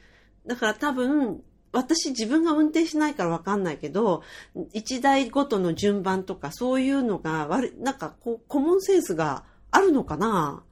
[0.46, 1.42] だから多分、
[1.74, 4.22] 私自分が運転しないからわかんないけど、
[4.72, 10.62] 一台ごとの順番とかそういうのが悪い、なんかこう、コモンセンスがあるのかな？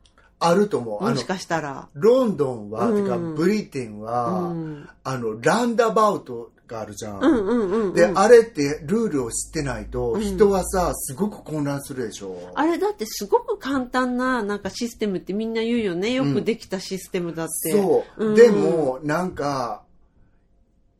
[0.44, 1.02] あると思う。
[1.02, 1.88] もし、かしたら。
[1.94, 4.88] ロンドンは、うんてかブリテンは、うん。
[5.04, 7.20] あの、ランダバウトがあるじゃん。
[7.20, 7.94] うんうんうん、うん。
[7.94, 12.36] で、あれってルールを知ってないと、うん人はさ、すごく混乱するでしょ。
[12.56, 16.12] あれだってすごく簡単ななんかシステムってみんな言うよね。
[16.12, 17.70] よくできたシステムだって。
[17.70, 18.26] そう。
[18.26, 19.84] うんでも、なんか、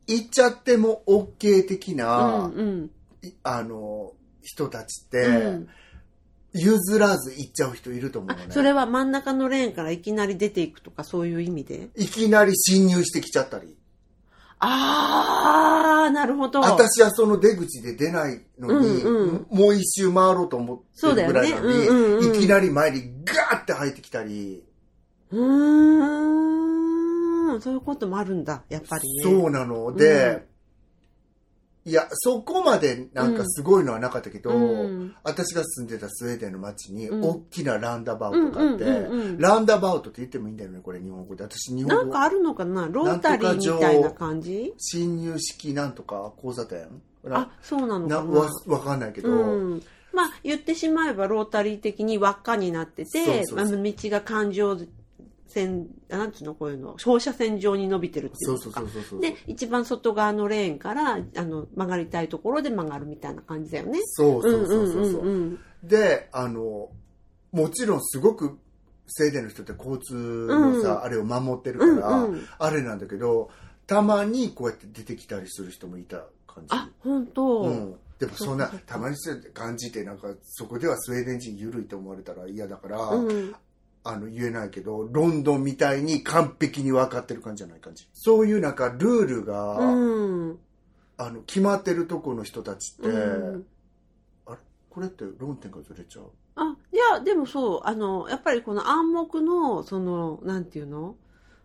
[0.07, 2.91] 言っちゃっても OK 的うな、んうん。
[3.21, 5.67] いあの、人たちって、うん
[6.55, 8.51] 譲らず行っちゃう人いると思うあのね。
[8.51, 11.89] それは真ん中のレーンからいきなり出ていくとかそういう意味で？
[11.95, 13.75] いきなり侵入してきちゃったり。
[14.59, 16.61] あー、なるほど。
[16.61, 24.63] 私はその出口で出ないのに、うんうんもう一周回ろうと思ってるぐらいなのに、そうだよねうんうんうんいきなり前にガーって入ってきたり、
[25.31, 26.62] うーん。
[27.61, 29.23] そういうこともあるんだ、やっぱりね。
[29.23, 29.93] そうなの。
[29.95, 30.51] で、
[31.85, 35.13] いや、そこまでなんかすごいのはなかったけど、うん。
[35.21, 37.21] 私が住んでたスウェーデンの街にうん。
[37.21, 39.37] 大きなランダバウトがあって、うんうんうんうん。
[39.37, 41.43] ランダバウトって言ってもいいんだよね、これ日本語で。
[41.43, 42.87] 私日本語なんかあるのかな？
[42.87, 44.73] ロータリーみたいな感じ？
[44.77, 46.87] 侵入式なんとか交差点
[47.29, 48.17] あ、そうなのな？
[48.19, 53.59] かなわわかんないけど、うん、まあ言ってしまえばロータリー的に輪っかになっててそうそうそう。
[53.59, 54.77] あの道が環状
[55.47, 59.21] 線なんつうのこういうの放射線状に伸びてるっていうかそうそうそうそう。
[59.21, 63.99] で一番外側のレーンからあの曲がりたいところで曲がるみたいな感じだよね。
[64.03, 65.23] そうそうそうそうそう。
[65.23, 66.89] んうんうんで、あの、
[67.51, 68.57] もちろんすごく
[69.07, 70.15] スウェーデンの人って交通
[70.47, 73.51] のさ、うんあれを守ってるから、うんうんあれなんだけど、
[73.85, 76.69] たまにこうやって出てきたりする人もいた感じ。
[76.69, 77.95] あ本当、うん。
[78.17, 79.17] でもそんなたまに
[79.53, 83.55] 感じってなんかそこではスウェーデン人緩いと思われたら嫌だから、うん
[84.03, 88.07] あの言えないけどロンドンみたいに完璧に分かってる感じじゃない感じ。
[88.13, 90.59] そういうなんかルールが、うん。
[91.15, 93.65] あの決まってるとこの人たちって、うん。
[94.47, 94.57] あれ？
[94.89, 96.25] これって論点がずれちゃう？
[96.55, 101.15] あいやでもそうあのやっぱりこの暗黙のそのなんていうの？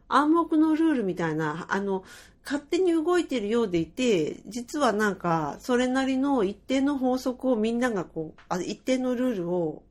[0.09, 2.05] 暗黙のルールみたいなあの
[2.45, 9.83] 勝手に動いてるようでいて実はなんかそれなりの一定の法則をみんながこうあ一定のルールを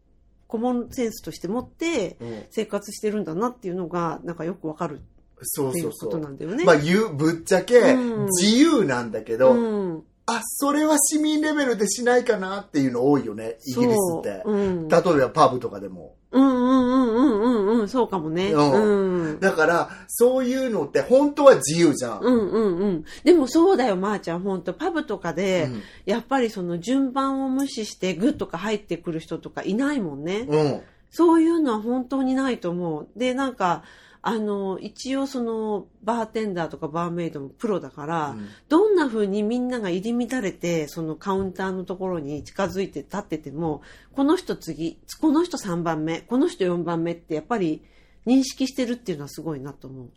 [0.48, 2.44] コモンセンスとして持ってうん。
[2.52, 5.92] 生活してるんだなっていうのがなんかよくわかるっていうこそう。
[5.94, 6.64] そうんだよね。
[6.64, 8.26] まあ言うぶっちゃけうん。
[8.28, 18.52] 自由なんだけど、うん、あそれは市民レベルでしないかなっていうの多いよねイギリスって、うん、例えばパブとかでもうんうんうんうんうんうんそうかもね。
[18.52, 23.06] うんだからそういうのって本当は自由じゃん、うんうんうん。
[23.24, 24.42] でもそうだよ、まー、ちゃん。
[24.42, 30.46] 本当パブとかで、うんやっぱりその順番を無視してグッとか入ってくる人とかいないもんね。
[30.48, 33.08] うんそういうのは本当にないと思う。
[33.16, 33.84] で、なんか、
[34.22, 43.82] あの、一応その、バーテンダーとかバーメイドもプロだから、うんどんな風にみんなが入り乱れて、そのカウンターのところに近づいて立ってても、
[44.14, 47.84] この人次、この人3番目、この人4番目ってやっぱり
[48.26, 50.10] 認識してるっていうのはすごいなと思う。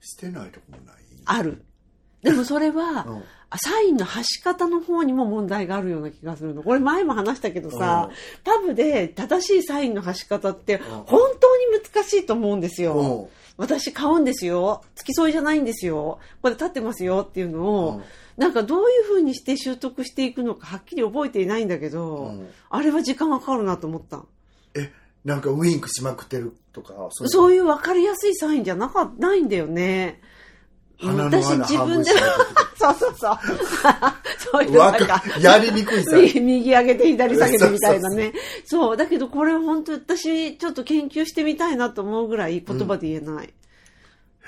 [0.00, 0.96] してないとこもない？
[1.24, 1.64] ある。
[2.26, 6.64] でもそれは、うんあサインの発し方の方にも問題があるような気がするの。
[6.64, 8.10] これ前も話したけどさ、
[8.42, 12.94] パブで正しいサインの発し方って本当に難しいと思うんですよ。
[12.94, 14.82] うん私買うんですよ。
[14.96, 16.18] 付き添いじゃないんですよ。
[16.42, 18.02] これ立ってますよっていうのを、うん
[18.36, 24.24] なんかどういう風にして習得していくのかはっきり覚えていないんだけど、うんあれは時間がかかるなと思った。
[24.74, 24.92] え
[25.24, 30.20] なんかウインクしまくってるとかそうそういう分かりやすいサインじゃなかないんだよね。
[31.02, 32.26] 私自分で半分閉めて
[32.76, 33.38] そうそうそう。
[34.52, 36.16] そういうなんかやりにくいさ。
[36.16, 38.32] 右 右上げて左下げてみたいなね。
[38.64, 43.52] そうだけどこれ本当私ちょっと研究してみたいなと思うぐらい言葉で言えない。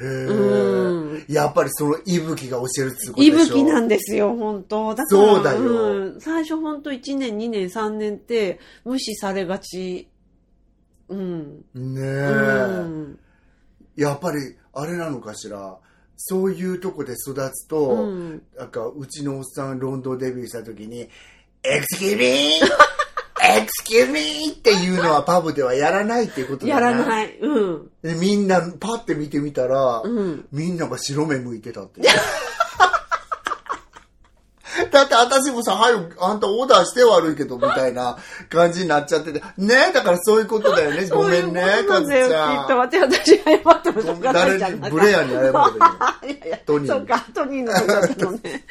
[0.00, 1.24] へうん。
[1.28, 3.34] えやっぱりその息吹が教えるってことでしょ？
[3.34, 4.94] 息吹なんですよ、本当。
[4.94, 5.24] だから。
[5.34, 5.60] そうだよ。
[6.16, 6.20] ん。
[6.20, 10.08] 最初本当1年、2年、3年って無視されがち。
[11.08, 11.64] うん。
[11.74, 13.18] ねえ、うん。
[13.96, 14.38] やっぱり
[14.72, 15.76] あれなのかしら？
[16.20, 21.08] そういうとこで育つと、うんなんかうちのおっさんロンドンデビューした時に
[21.62, 22.60] 「Excuse me!
[23.40, 27.38] Excuse me!」っていうのはパブではやらないっていうことだやよねらない。
[27.38, 27.90] うん。
[28.02, 30.48] でみんなパッて見てみたら、うん。
[30.50, 32.02] みんなが白目向いてたって。
[34.90, 39.42] だって私もさ、はい、あんたオーダーして悪いけど、みたいな感じになっちゃってて。
[39.56, 41.08] ねだからそういうことだよね。
[41.08, 42.76] ごめんね、かずちゃんきっと。
[42.76, 44.82] 待って、私謝ってもしょうがない誰じゃん。
[44.82, 45.58] に、ブレアに謝るけど。
[46.26, 48.64] いやいや、トニーそうか、トニーのことだったのね。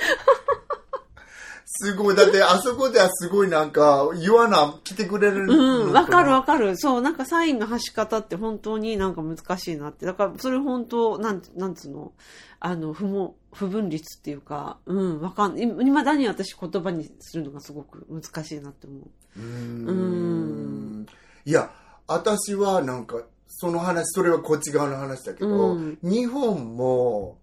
[1.80, 2.16] すごい。
[2.16, 6.78] だって、 あそこではすごいなんか、言わな、来てくれるのうん、わかるわかかる。
[6.78, 10.06] そう、なんかサインの発し方って本当になんか難しいなって。
[10.06, 12.14] だから、それ本当、なん、なんつうの、
[12.60, 15.64] あの、不も、不分率っていうか、うん、わかんない。
[15.64, 19.02] いまだに私言葉にするのがすごく難しいなって思う。
[19.38, 21.06] うーうんん。
[21.46, 21.72] いや、
[22.08, 27.40] 私はなんか、その話、それはこっち側の話だけど、うん日本も、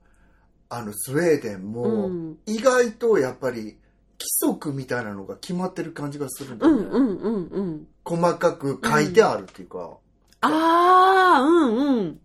[0.69, 3.77] あの、スウェーデンも、うん意外とやっぱり、規
[4.27, 6.89] 則みたいなのが決まってる感じがするんだよね。
[6.91, 7.87] うんうんうんうん。
[8.05, 9.99] 細かく書いてあるっていうか、
[10.41, 12.21] ああ、うんうん。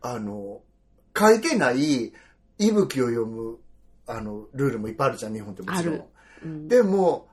[0.00, 0.60] あの、
[1.16, 2.12] 書いてない、
[2.58, 3.58] 息吹を読む、
[4.06, 6.04] あの、ルールもいっぱいあるじゃん、日本ってもちろん。
[6.44, 7.28] うん、でも、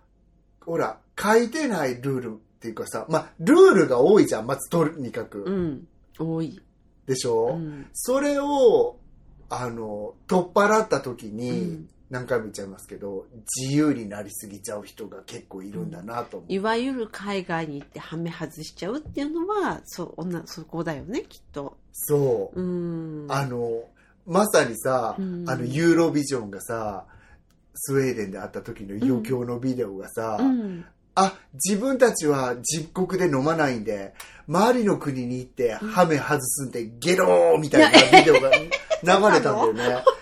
[0.66, 5.44] ほら、書いてないルールっていうかさ、まあ、ルールが多いじゃん、まずとにかく。
[5.44, 5.88] うん。
[6.20, 6.62] 多い。
[7.06, 7.88] でしょ、うん。
[7.94, 8.98] それを、
[9.50, 13.26] あの、取っ払った時うに、ん何回も言っちゃいますけど、
[13.58, 16.54] 自由になりすぎちゃう人が結構いるんだなと思う。
[16.54, 21.78] いわゆる海外に行ってはめ外しちゃうっていうのは、そう、女、そこだよね、きっと。
[21.92, 22.62] そう。
[22.62, 23.28] うん。
[23.30, 23.84] あの、
[24.26, 27.06] まさにさ、うんあの、ユーロビジョンがさ、
[27.74, 30.86] スウェーデンで会った時の余興のビデオがさ、うん。
[31.16, 34.14] あ、自分たちは自国で飲まないんで、
[34.48, 40.04] 周りの国に行ってハメ外すんでゲローみたいなビデオが流れたんだよね。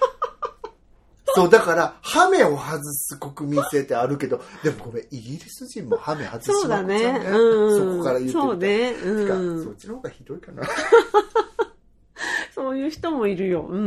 [1.35, 7.29] そう、だから、ハメを外す国民性ってあるけど、でもごめん、イギリス人もハメ外しそうだまくっちゃうね。
[7.29, 7.93] うん。
[7.93, 8.93] そこから言ってそうね。
[8.93, 9.63] てかうん。
[9.63, 10.63] そっちの方がひどいかな。
[12.53, 13.65] そういう人もいるよ。
[13.67, 13.81] うんう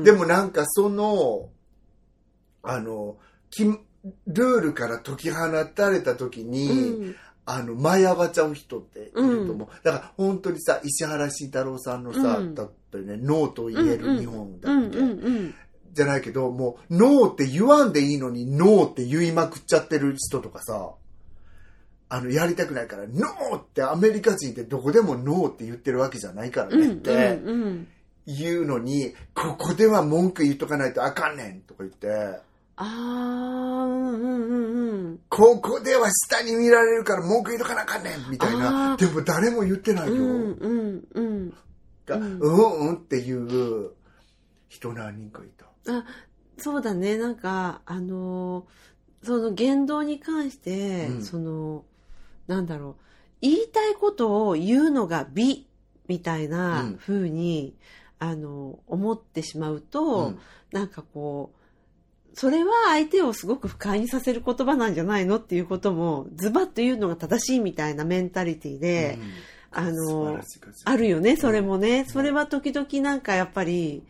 [0.00, 0.04] ん。
[0.04, 1.48] でもなんかその、
[2.62, 3.16] あの、
[3.50, 9.68] きルールから解き放たれた時に、うん、あの、舞い上がっちゃう人っていると思う。
[9.82, 15.54] だから本当にさ、石原慎太郎さんのさ、うんだったりね、ノーと言える日本だって、うんうんうん。
[15.96, 20.90] じゃないけど、もう、ノーって言わんでいいのに、ノーって言いまくっちゃってる人とかさ、
[22.08, 27.40] あの、やりたくないから、ノーってアメリカ人ってどこでもノーって言ってるわけじゃないからうんねって。
[28.28, 32.08] 言うのに、ここでは文句言っとかないとあかんねんとか言って、
[32.78, 35.18] ああ、うんうんうんうん。
[35.30, 38.96] ここでは下に見られるから文句言っとかなあかんねんみたいあな。
[38.96, 40.14] ーでも誰も言ってないよ。
[40.14, 41.54] うんうんうん。
[42.04, 43.92] が、ううんん、うんっていう
[44.68, 45.65] 人何人かいた。
[45.88, 46.04] あ、
[46.58, 47.16] そうだね。
[47.18, 48.64] なんか、あのー
[49.26, 51.24] その言動に関して、うん。
[51.24, 51.84] その、
[52.46, 52.94] なんだろう、
[53.40, 55.66] 言いたいことを言うのが美
[56.06, 56.96] みたいなうん。
[56.96, 57.74] 風に、
[58.20, 60.38] あの、思ってしまうと、うん。
[60.70, 61.52] なんかこ
[62.32, 69.30] う、それは相手をすごく不快にさせる言葉なんじゃないのっていうことも、ズバッと言うのが正しいみたいなメンタリティで、うん。
[69.72, 70.40] あの
[70.84, 72.06] あるよね、それもね。
[72.08, 74.06] それは時々なんかやっぱり、うん、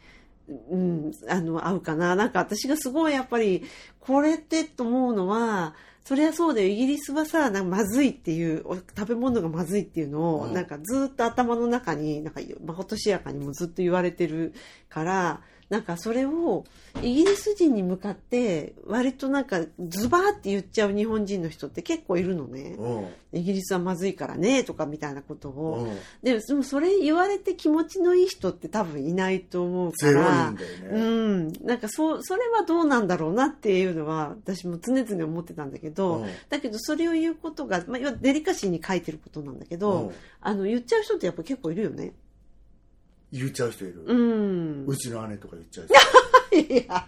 [1.29, 2.15] あの、合うかな。
[2.15, 3.65] なんか私がすごいやっぱり、
[4.01, 6.69] これってと思うのは、そりゃそうだよ。
[6.69, 14.55] イギリスはさ、なんかまずいっていう、お食べ物がまずいっていうのを、うんなんかずっと頭の中に、なんか、まことしやかにもずっと言われてる
[14.89, 16.65] から、なんかそれを、
[17.03, 22.77] イギリス人に向かって、割となんか、ズバーって言っちゃう日本人の人って結構いるのね。
[22.79, 25.87] うんイギリスはまずいからね、とかみたいなことを。
[25.89, 30.55] うんででもそれ言われて気持ちのいい人って多分いないと思うから。
[30.91, 42.13] うん、なんかそうそれはどうなんだろうなっていうのは私も常々思ってたんだけど、うんだけどそれを言うことが、まあ、要はデリカシーに書いてることなんだけど、うんあの言っちゃう人ってやっぱ結構いるよね。
[43.39, 44.05] 言っちゃう人いる。
[44.07, 44.87] うん。
[44.87, 46.75] うちの姉とか言っちゃう人。
[46.75, 47.07] いや、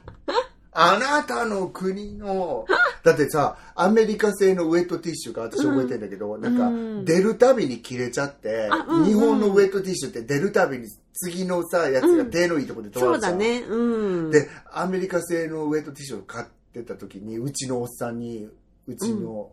[0.73, 2.67] あなたの国の、
[3.03, 13.35] だってさ、アメリカ製のウェットティッシュが私覚えてんだけど、なんかうん出るたびに切れちゃって、あうんうん日本のウェットティッシュって出るたびに次のさ、やつが手のいいところで止まそるじゃん。
[13.37, 13.61] うだね。
[13.63, 14.31] うん。
[14.31, 18.49] で、アメリカ製のウェットティッシュを買ってた時に、うちのおっさんに、
[18.87, 19.51] うちの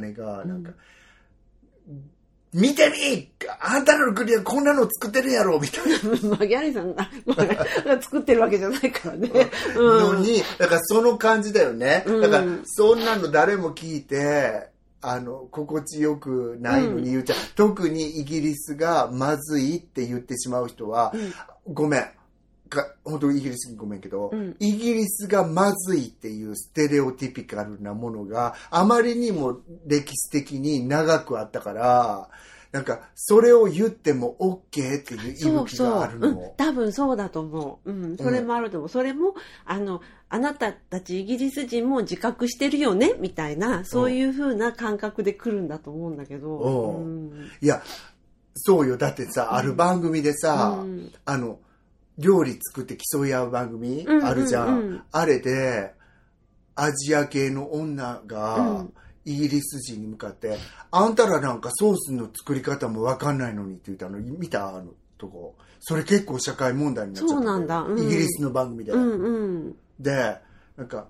[0.00, 0.72] 姉が、なんか、
[2.56, 3.28] 見てみ
[3.60, 5.98] あんたの国はこんなの作ってるやろみたいな。
[6.30, 7.06] まあ、ギャリーさんが
[7.96, 9.30] が作ってるわけじゃないからね。
[9.76, 12.02] うんのに、だからその感じだよね。
[12.06, 14.70] うんだから、そんなの誰も聞いて、
[15.02, 17.36] あの、心地よくないのに言っちゃう。
[17.56, 21.12] 特にイギリスがまずいって言ってしまう人は、
[21.66, 22.04] ごめん。
[22.68, 24.56] か本当にイギリスにごめんけど、うん。
[24.58, 32.28] イギリスがまずいっていうステレオティピカルなものがあまりにも歴史的に長くあったから、
[32.72, 36.28] なんかそれを言っても OK っていうがあるの。
[36.28, 36.46] そう、う。
[36.48, 43.14] ん、多分そうだと思う、うん、それもあると思う、それもあのあなたたちイギリス人も自覚してるよね？
[43.18, 47.30] みたいなそういう風な感覚で来るんだと思うんだけど、うん。
[47.30, 47.50] うん。
[47.62, 47.82] いや、
[48.56, 48.96] そうよ。
[48.96, 51.12] だってさ、ある番組でさ、うん。
[51.24, 51.60] あの、
[52.18, 55.04] 料理作って競い合う番組うんうんうんあるじゃん。
[55.12, 55.94] あれで、
[56.74, 58.92] アジア系の女うがん、
[59.24, 60.58] イギリス人に向かって、
[60.90, 65.56] あんたらなんかソースの作り方もわかんないのにって言ったの、見たあのとこ。
[65.80, 68.92] それ結構社会問題になっちゃったそうなんだうんイギリスの番組で。
[68.92, 70.38] うんうんで、
[70.76, 71.06] なんか、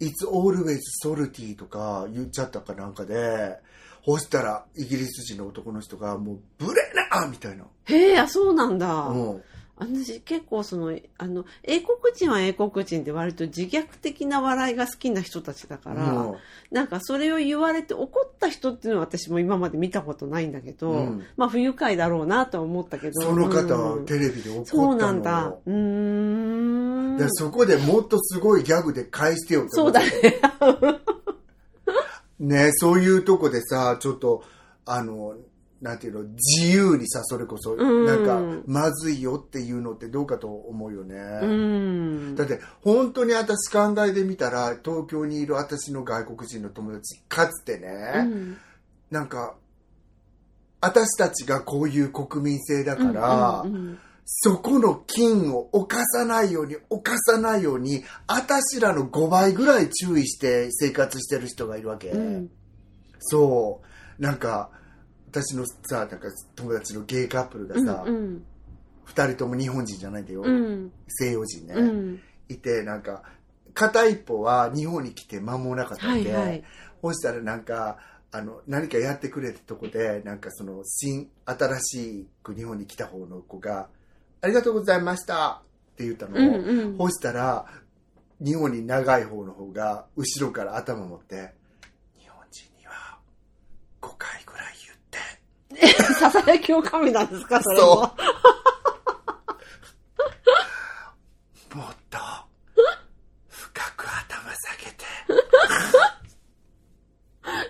[0.00, 3.58] It's always salty とか言っちゃったかなんかで、
[4.02, 6.80] ほしたらイギリス人の男の人がもうブレ
[7.10, 7.64] なみたいな。
[7.84, 9.42] へえあそうなんだ、うん。
[9.78, 16.32] 私結構そのあの英国人は英国人で割と自虐的な笑いが好きな人たちだから、う。
[16.32, 16.36] ん
[16.70, 21.24] なんかそれを言われて怒った人っていうのは私も今まで見たことないんだけど、うん。
[21.36, 24.00] まあ不愉快だろうなとは思ったけどその方うん。
[24.00, 24.82] はテレビで怒ったの。
[24.84, 25.46] そうなんだ。
[25.46, 25.72] うー
[27.14, 27.16] ん。
[27.16, 29.70] でそこでもっとすごいギャグで返してよって。
[29.70, 30.08] そうだね。
[32.38, 34.44] ねそういうとこでさちょっと
[34.84, 35.34] あの
[35.80, 38.04] なんていうの自由にさそれこそ、うん。
[38.04, 42.34] なんかまずいよっていうのってどうかと思うよね、うん。
[42.34, 48.56] だって本当に私考えてみたら東京にいる私の外国人の友達かつてね、うん。
[49.10, 49.54] なんか
[50.80, 53.98] 私たちがこういう国民性だから、うんうん
[54.30, 62.50] そこの金を犯さないように犯さないように私らの5倍ぐらい注意して生活してる人がいるわけ、うん。
[63.20, 63.80] そ
[64.18, 64.22] う。
[64.22, 64.70] なんか
[65.30, 66.18] 私のさなんか
[66.56, 68.44] 友達のゲイカップルがさ、うんうん。
[69.06, 70.92] 2人とも日本人じゃないんだよ、うん。
[71.08, 72.20] 西洋人ね、うん。
[72.48, 73.22] いてなんか
[73.74, 76.64] 片一方は日本に来て間もなかったわけ、はいはい。
[77.02, 77.98] そしたらなんか
[78.30, 83.88] あの何かやってくれってとこでなんかその新新しく日本に来た方の子が
[84.42, 85.62] 「ありがとうございました」
[85.92, 86.36] って言ったの。
[86.36, 86.98] を、うんうん。
[86.98, 87.66] そしたら
[88.40, 91.54] 日本に長い方の方が後ろから頭持って
[92.20, 93.18] 「日本人には
[94.02, 95.18] 5回ぐらい言って」
[96.18, 98.14] ささやきおかみなんですかそれもそ
[101.74, 101.84] うも。
[101.84, 102.18] っと
[103.48, 105.04] 深く頭下げて。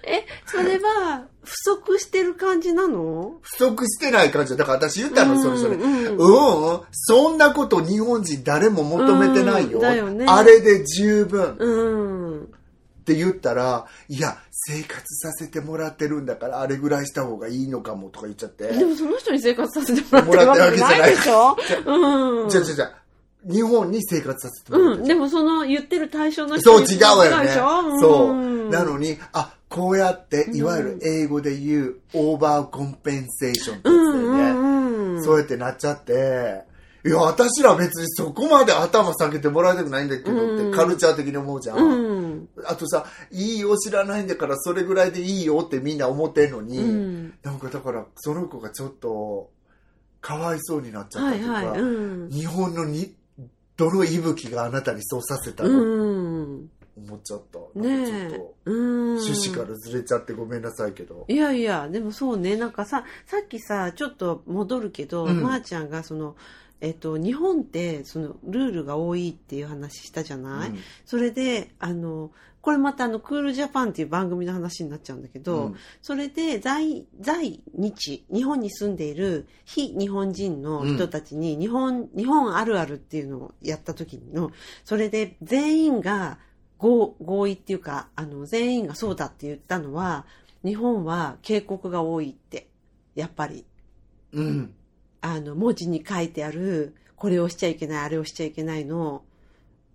[0.08, 3.34] えそれは不足してる感じなの？
[3.42, 4.52] 不足してない感じ。
[4.52, 5.76] だだから私言ったのそれそれ。
[5.76, 6.16] うん。
[6.16, 10.24] うんそんなこと日本人誰も求めてないよ,、うんだよね。
[10.28, 11.52] あれで十分。
[11.52, 11.70] っう
[12.44, 12.50] ん
[13.08, 18.68] て言ったらいや生活させてもらってるんだからあれぐらいした方がいいのかもとか言っちゃって。
[18.68, 21.56] でもその人に生活させてもらってるわけじゃないでしょ？
[21.86, 22.48] うん。
[22.50, 22.92] じゃあじゃあじゃあ
[23.50, 25.02] 日本に生活させてもらってうん。
[25.02, 27.48] るでもその言ってる対象の人そう違うわよね
[28.00, 28.70] そう、ん。
[28.70, 35.22] なのにあこうやっていわゆる英語で言うオーバーコンペンセーションってうんやつだよね。
[35.22, 36.62] そうやってなっちゃって、
[37.04, 41.78] いや、私ら別にそこまで頭下げてもらいたくないんだけどって、うんカルチャー的に思うじゃん。
[41.78, 42.48] うん。
[42.66, 47.34] あとさ、いいよ知らないんだからそれぐらいでいいよってみんな思ってんのに、うん。
[47.42, 49.50] なんかだからその子がちょっと、
[50.20, 51.80] かわいそうになっちゃったとか、はいはい。
[51.80, 52.30] うん。
[52.30, 53.14] 日本のに、
[53.76, 56.70] どの息吹があなたにそうさせたうの、ん。
[56.98, 57.58] 思っちゃった。
[57.80, 58.54] なんかちょっと。
[58.64, 59.18] うん。
[59.18, 61.24] 趣旨からずれちゃってごめんなさいけど。
[61.28, 66.34] いやいや、でもそうね、なんかさ、さっきさ、ちょっと戻るけど、うんまー、ちゃんがその、
[66.80, 84.50] えっと、日本って、その、ルールが多いっていう話したじゃない、うんそれで、あの、これまたあの、クールジャパンっていう番組の話になっちゃうんだけど、うんそれで在、在日、日本に住んでいる非日本人の人たちに、日本、日本あるあるっていうのをやった時の、
[84.84, 86.38] それで全員が
[86.78, 90.26] 合合意っていうか、あの、全員がそうだって言ったのは、
[90.64, 92.68] 日本は警告が多いって、
[93.14, 93.64] やっぱり。
[94.32, 94.74] うん。
[95.20, 99.22] あの、文字に書いてある、これをしちゃいけない、あれをしちゃいけないの、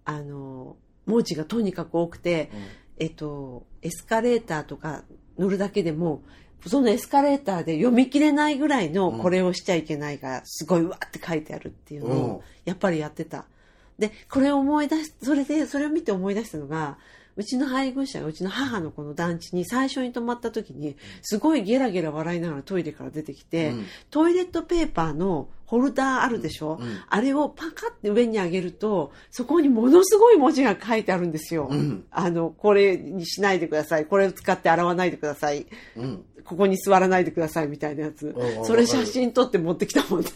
[0.05, 2.49] あの、文字がとにかく多くて、
[2.97, 5.03] えっと、エスカレーターとか
[5.37, 6.23] 乗るだけでも、
[6.65, 9.19] そのエスカレーターで読み切れないぐらいのうん。
[9.19, 12.21] これをしちゃいけないが、すごいわって書いてあるっていうのうん。
[12.35, 13.45] を、やっぱりやってた。
[13.99, 16.97] で、これを思い出し、それで、それを見て思い出したのが、
[17.35, 31.67] うちの配偶者がうちの母のこの団地に最初に泊まった時に、すごいゲラゲラ笑いながらトイレから出てきて、うんトイレットペーパーのホルダーあるでしょ、うんあれをパカって上に上げると、そこにものすごい文字が書いてあるんですよ。
[31.71, 34.05] うんあの、これにしないでください。
[34.05, 35.65] これを使って洗わないでください。
[35.97, 36.25] うん。
[36.43, 38.35] ここに座らないでくださいみたいなやつ。
[38.63, 40.27] それ写真撮って持ってきたもんね。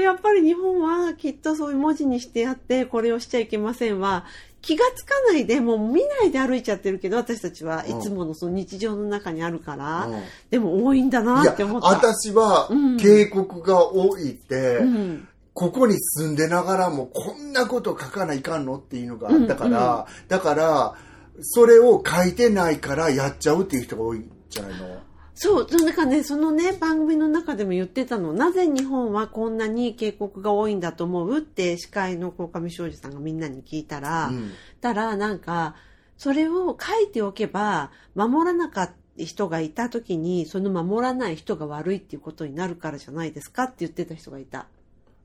[0.00, 4.24] やっぱり日本はきっとそういう文字にしてやって、これをしちゃいけませんは、
[4.62, 10.22] 気がつかないで、もう見ないで歩いちゃってるけど、私たちはいつものその日常の中にあるから、うん。
[10.50, 11.88] でも多いんだいなやって思った。
[11.88, 12.96] 私はうん。
[12.98, 15.28] 警告が多いって、うん。
[15.54, 20.94] ここに住んでながらもこんなこと書かないかんのっていうのがあったから、だから
[21.40, 25.00] それを書いてないからやっちゃうっていう人が多いんじゃないの？
[25.42, 34.52] そう、なんかね、そのね、番組の中でも言ってたの、なぜ日本はこんなに警告が多いんだと思うって司会の鴻上庄司さんがみんなに聞いたら、うん。
[34.82, 35.76] たらなんか、
[36.18, 44.66] それを書いておけば、守らなかった人がいた時に、その守らない人が悪いっていうことになるからじゃないですかって言ってた人がいた。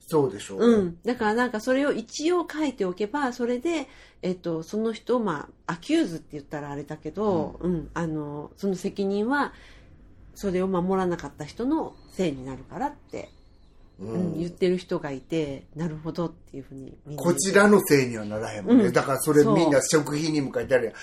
[0.08, 0.82] そうでしょう。
[0.82, 0.98] ん。
[1.04, 3.88] だからなんかそれを一応書いておけば、それで、
[4.22, 9.54] えっと、その人を、まあ、 accuse って言ったらあれだけど、うん、あの、その責任は、
[10.36, 13.30] それを守らなかった人のせいになるからって、
[14.00, 14.34] ううん。
[14.36, 18.94] ん言ってる人がいて、なるほどっていうふうにこちらのせいにはならへんもんね、うん。
[18.94, 20.94] だからそれみんな食品にも書いてある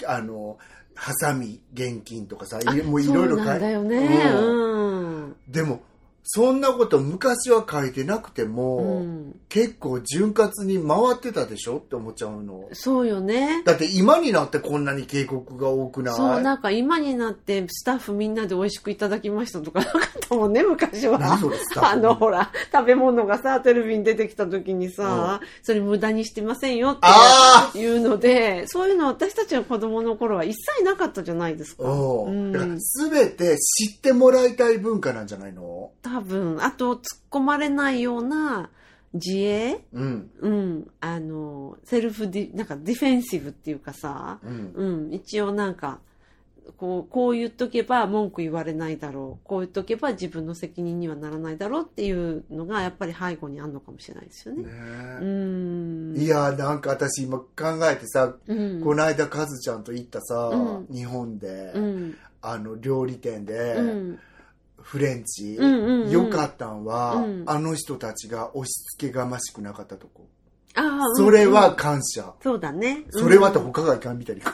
[0.00, 0.16] やん。
[0.18, 0.56] あの
[0.94, 3.98] ハサミ厳禁とかさもういろいろそうなんだよね。
[4.32, 5.24] うん。
[5.24, 5.36] うん。
[5.48, 5.82] でも
[6.28, 9.40] そんなこと昔は書いてなくても、うん。
[9.48, 12.68] 結構潤滑に回ってたでしょって思っちゃうの。
[12.72, 13.62] そうよね。
[13.64, 16.14] だって今になってこんなに警告が多くない？
[16.16, 21.18] そう、なんか今になってスタッフみんなで美味しくいただきましたとかなかったもんね、昔は。
[21.18, 31.84] 何それあの、ほら、食べ物がさ、テレビに出てきた時にさ、それ無駄にしてませんよあっていうので、そういうの私たちの子供の頃は一切なかったじゃないですか。
[31.84, 32.26] う。
[32.26, 32.52] うん。
[32.52, 32.72] だから
[33.10, 35.92] 全て知ってもらいたい文化なんじゃないの？
[36.16, 37.00] 多分、あと突っ
[37.30, 38.70] 込まれないような
[39.12, 39.80] 自衛？
[39.92, 40.30] うん。
[40.40, 44.72] うん、あの、セルフディ、なんかディフェンシブっていうかさ、うん。
[44.74, 45.98] うん、一応なんか、
[46.78, 49.46] こう、こう言っとけば文句言われないだろう。
[49.46, 54.64] こう言っとけば自分の責任にはならないだろうっていうのがやっぱり背後にあるのかもしれないですよね。
[54.64, 54.70] ね。
[55.20, 56.14] うん。
[56.16, 57.46] いやなんか私今考
[57.90, 60.94] えてさ、うん、この間カズちゃんと行ったさ、うん。
[60.94, 64.18] 日本で、うん、あの料理店で、うん、
[64.86, 66.10] フレンチ、うんうんうん。
[66.10, 67.42] よかったんは、うん。
[67.46, 70.28] あの人たちが押し付けがましくなかったとこ、
[70.76, 71.76] あそれはうん。
[71.76, 73.02] 感謝、そうだね。
[73.10, 74.42] それはってうん他がいかんみたいに、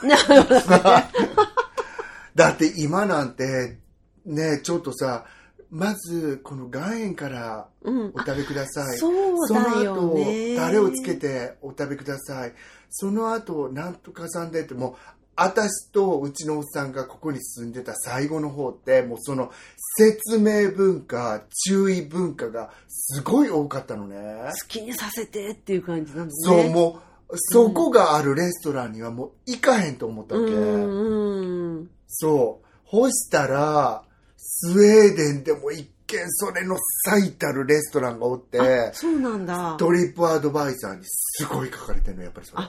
[2.33, 3.77] だって今なんて
[4.25, 5.25] ねちょっとさ
[5.69, 8.11] まずこの岩塩からうん。
[8.15, 8.19] お。
[8.19, 8.97] 食べください。
[8.97, 9.13] そう
[9.47, 10.55] そのだよ後ね。
[10.55, 12.53] タレをつけてお食べください。
[12.89, 14.95] その後なんとかさんでってもう
[15.35, 19.51] 私とうちのおっさんがここに住んでた最後の方ってもうその
[19.97, 24.15] 説明文化注意文化がすごい多かったのね
[24.51, 26.31] 好きにさせてっていう感じなんだね。
[26.35, 31.89] そうもうそこがあるレストランにはもう行かへんと思ったわけ、うんうん。
[32.07, 34.03] そうほしたら
[34.37, 39.77] スウェーデンでも一見それの最たるレストランがおってあそうなんだ。
[39.79, 42.63] トリップアドバイザーにすごい書かれてるのやっぱりそれ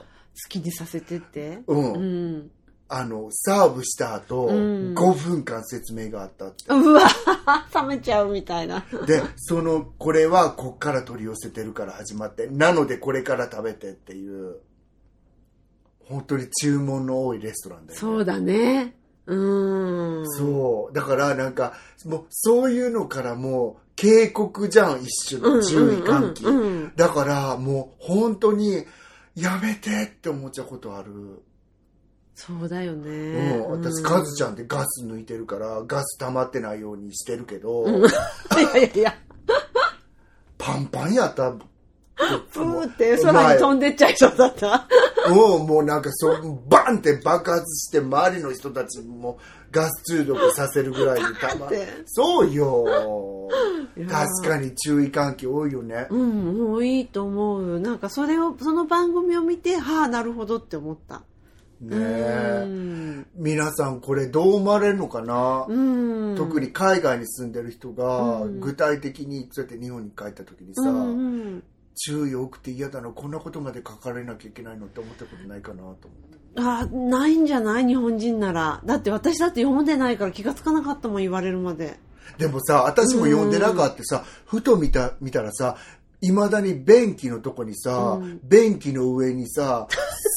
[0.49, 1.61] きにさせてって。
[1.67, 2.51] うん、うん。
[2.89, 7.01] あのサーブした後、うん5分間説明があったってうわ
[7.75, 8.85] 冷めちゃうみたいな。
[9.07, 14.59] でそのこれはこっから取り寄せてるから始まってなのでこれから食べてっていう
[16.01, 18.95] 本当に注文の多いレストランだよねそうだね。
[19.27, 20.31] うん。
[20.31, 21.73] そうだからなんか
[22.05, 26.45] もうそういうのからもう警告じゃん一種の注意喚起、
[26.97, 28.85] だからもう本当に
[29.37, 31.43] やめてって思っちゃうことある、
[32.35, 33.11] そうだよね。
[33.67, 34.03] うん、私、うん。
[34.03, 37.95] カズちゃんってガス抜いてるからガス溜まってないようにしてるけど、うん。
[38.05, 38.09] い
[38.75, 39.15] やいやいや、
[40.59, 41.53] パンパンやった。
[42.17, 44.87] プーって空に飛んでっちゃいそうだった。
[45.29, 45.33] う
[45.63, 49.39] ん、もうなんかそう、バンって爆発して周りの人たちも
[49.71, 51.89] ガス中毒させるぐらいにたま って。
[52.07, 52.85] そうよ。
[54.09, 56.07] 確かに注意喚起多いよね。
[56.11, 57.81] うん、もういいと思う。
[57.81, 61.23] なんかそれを、その番組を見て、はあ、なるほどって思った。
[61.81, 62.65] ねうえ。
[62.67, 63.27] ん。
[63.37, 65.77] 皆さんこれどう思われるのかな、う
[66.33, 66.37] ん。
[66.37, 70.83] 特に海外に住んでる人がうん具体的にそうやって日本に帰った時にさ、
[71.97, 76.09] 注意多くて嫌だなこんなことまで書かれなきゃいけないのって思ったことないかなと思って
[76.57, 77.87] あ、ないんじゃない？
[77.87, 78.81] 日本人なら。
[78.85, 81.99] だって私だって読んでないから気がつかなかったもん、言われるまで。
[82.39, 85.77] でもさ私も読んでなかったさ、ふと見た見たらさ
[86.21, 89.89] いまだに便器のとこにさ、うん便器の上にさ、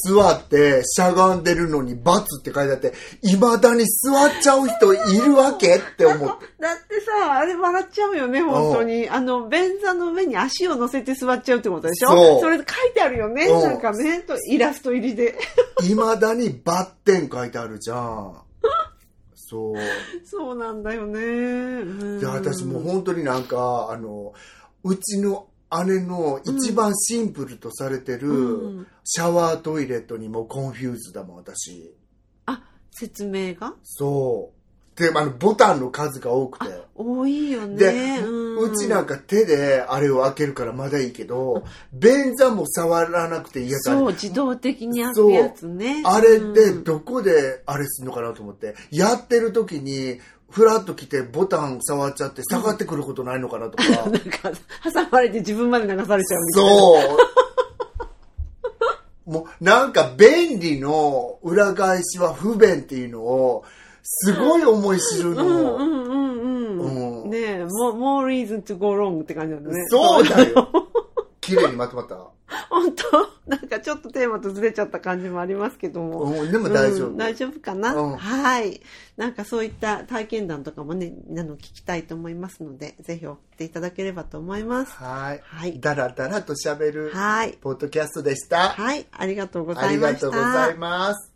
[0.06, 5.76] 座ってしゃがんでるのに罰って書いてあって、いまだに座っちゃう人いるわけ？
[5.76, 6.24] って思って。
[6.60, 9.08] だってさ、あれ笑っちゃうよね、本当に。
[9.08, 12.40] あの、便座の上に足を乗せて座っちゃうってことでしょ？
[12.40, 15.38] そうれで書いてあるよね、うんなんかね、とイラスト入りで。
[15.88, 18.34] いまだにバッテン書いてあるじゃん。
[19.48, 19.74] そう。
[20.24, 21.20] そうなんだよね。
[21.20, 21.84] う
[22.16, 24.34] んで、私もう本当になんか、あの、
[24.84, 25.48] うちの
[25.86, 31.94] 姉の一番シンプルとされてるうん shower toilet にも confuse だもん、私。
[32.44, 33.74] あ、説明が？
[33.82, 35.00] そう。
[35.00, 36.87] で、あの、ボタンの数が多くて。
[36.98, 37.76] 多いよね。
[37.76, 46.02] で、んうちなんか手であれを開けるからまだいいけど、便座も触らなくていいやつそう、自動的に開くやつね。
[46.04, 50.18] あれでうんどこであれすんのかなと思って、やってる時に、
[50.50, 53.84] ふらっと来てボタン触っちゃって下がってくることないのかなとか。
[54.10, 54.50] なんか、
[54.82, 56.70] 挟まれて自分まで流されちゃうみたいな。
[56.70, 57.14] そ
[59.26, 59.30] う。
[59.30, 63.64] もうなんか便利の裏返しは不便っていうのを、
[64.02, 65.76] すごい思い知るの。
[65.76, 66.37] うんうんうん
[67.28, 69.76] ねえ、more, more reason to go wrong って感じなんだね。
[69.88, 70.68] そうだよ。
[71.40, 72.16] 綺麗にまとまった。
[72.70, 73.04] 本当？
[73.46, 76.22] なんかちょっとテーマとずれちゃった感じもありますけども。
[76.22, 77.08] うん、でも大丈夫。
[77.08, 78.80] うん大丈夫かな、うんはい。
[79.16, 84.92] なんかそういった体験談とかもね、あの、聞きたいと思いますので、ぜひ送っていただければと思います。
[84.92, 85.40] はい。
[85.42, 87.58] はいだらだらと喋る、はい。
[87.60, 88.70] ポッドキャストでした。
[88.70, 89.06] はい。
[89.12, 90.20] ありがとうごありがざいました。
[90.20, 91.32] とうございます。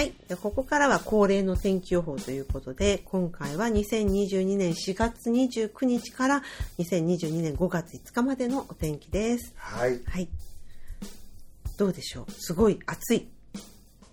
[0.00, 0.14] はい。
[0.28, 6.42] でここからは恒例の天気予報ということで、今回は2022年4月29日から
[6.78, 9.52] 2022年5月5日までのお天気です。
[9.58, 10.00] はい。
[10.06, 10.28] はい。
[11.76, 12.32] どうでしょう？
[12.32, 13.28] すごい暑い。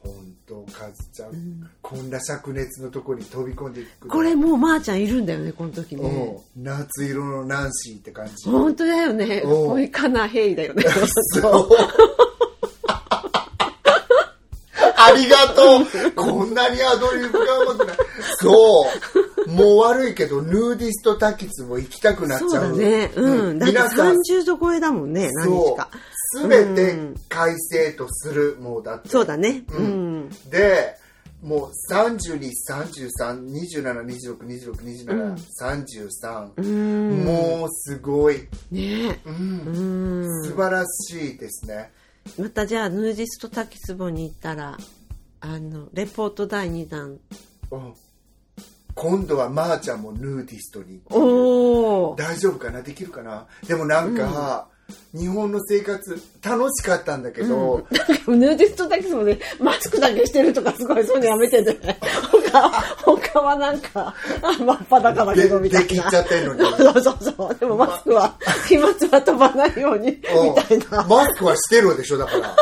[0.03, 0.13] 本
[0.45, 6.43] 当カズちゃん,、こんな灼熱のとこに飛び込んでいくこれもうまーちゃんいるんだよね、この時ね。
[6.57, 9.41] うん夏色のナンシーって感じ本当だよね。
[9.45, 10.83] うんこいかなヘイだよね。
[11.41, 12.26] そうあ
[15.17, 17.97] りがとうこんなにアドリブがうまくない
[18.39, 18.85] そ
[19.45, 23.11] うもう悪いけどヌーディスト滝壺行きたくなっちゃうそうだね。
[23.15, 23.59] うん。
[23.59, 25.89] だって皆さん30度超えだもんね、何日か。
[26.33, 29.63] そう全て快晴とするもうだってそうだね。
[29.69, 30.29] ううんん。
[30.49, 30.97] で
[31.41, 34.73] もう32、33、27、26、26、
[35.05, 37.23] 27、33、うん。
[37.23, 40.43] もうすごい、ねうんうん。
[40.45, 41.91] 素晴らしいですね。
[42.39, 44.77] またじゃあ、ヌーディスト滝壺に行ったら、
[45.39, 47.17] あの、レポート第2弾。
[47.71, 47.93] うん
[48.95, 52.17] 今度はまーちゃんもヌーディストにおー。
[52.17, 52.81] 大丈夫かな？
[52.81, 53.45] できるかな？
[53.67, 54.69] でもなんか、
[55.13, 57.85] 日本の生活楽しかったんだけど、
[58.25, 61.77] ヌーディスト滝壺でマスクだけしてるとかすごいそういうのやめてね。
[62.49, 62.71] 他
[63.05, 65.87] 他はなんか、あ真っ裸だけでどみたいな。
[65.87, 66.61] できっちゃってんのに。
[66.61, 67.55] そうそうそう。
[67.55, 68.35] でもマスクは、
[68.67, 71.05] 飛沫は飛ばないように、みたいな。
[71.05, 72.55] マスクはしてるでしょだから。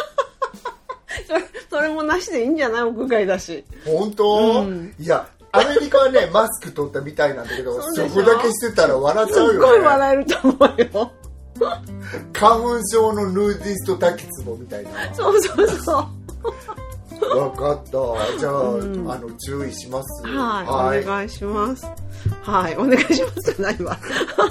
[1.76, 2.84] それ、もなしでいいんじゃない？
[2.84, 3.66] 屋外だし。
[3.86, 9.52] 本当、うんいや、アメリカはね、 マスク取ったみたいなんだけど、そこだけしてたら笑っちゃうよね。
[9.54, 11.12] すっごい笑えると思うよ。
[12.34, 14.90] 花粉症のヌーディスト滝壺みたいな。
[15.14, 16.08] そうそうそ
[17.32, 17.38] う。
[17.38, 18.38] わかった。
[18.40, 18.54] じゃあ、
[19.14, 20.28] あの、注意します。
[20.28, 21.86] はい、お願いします。
[22.42, 23.98] はい、お願いしますじゃないわ。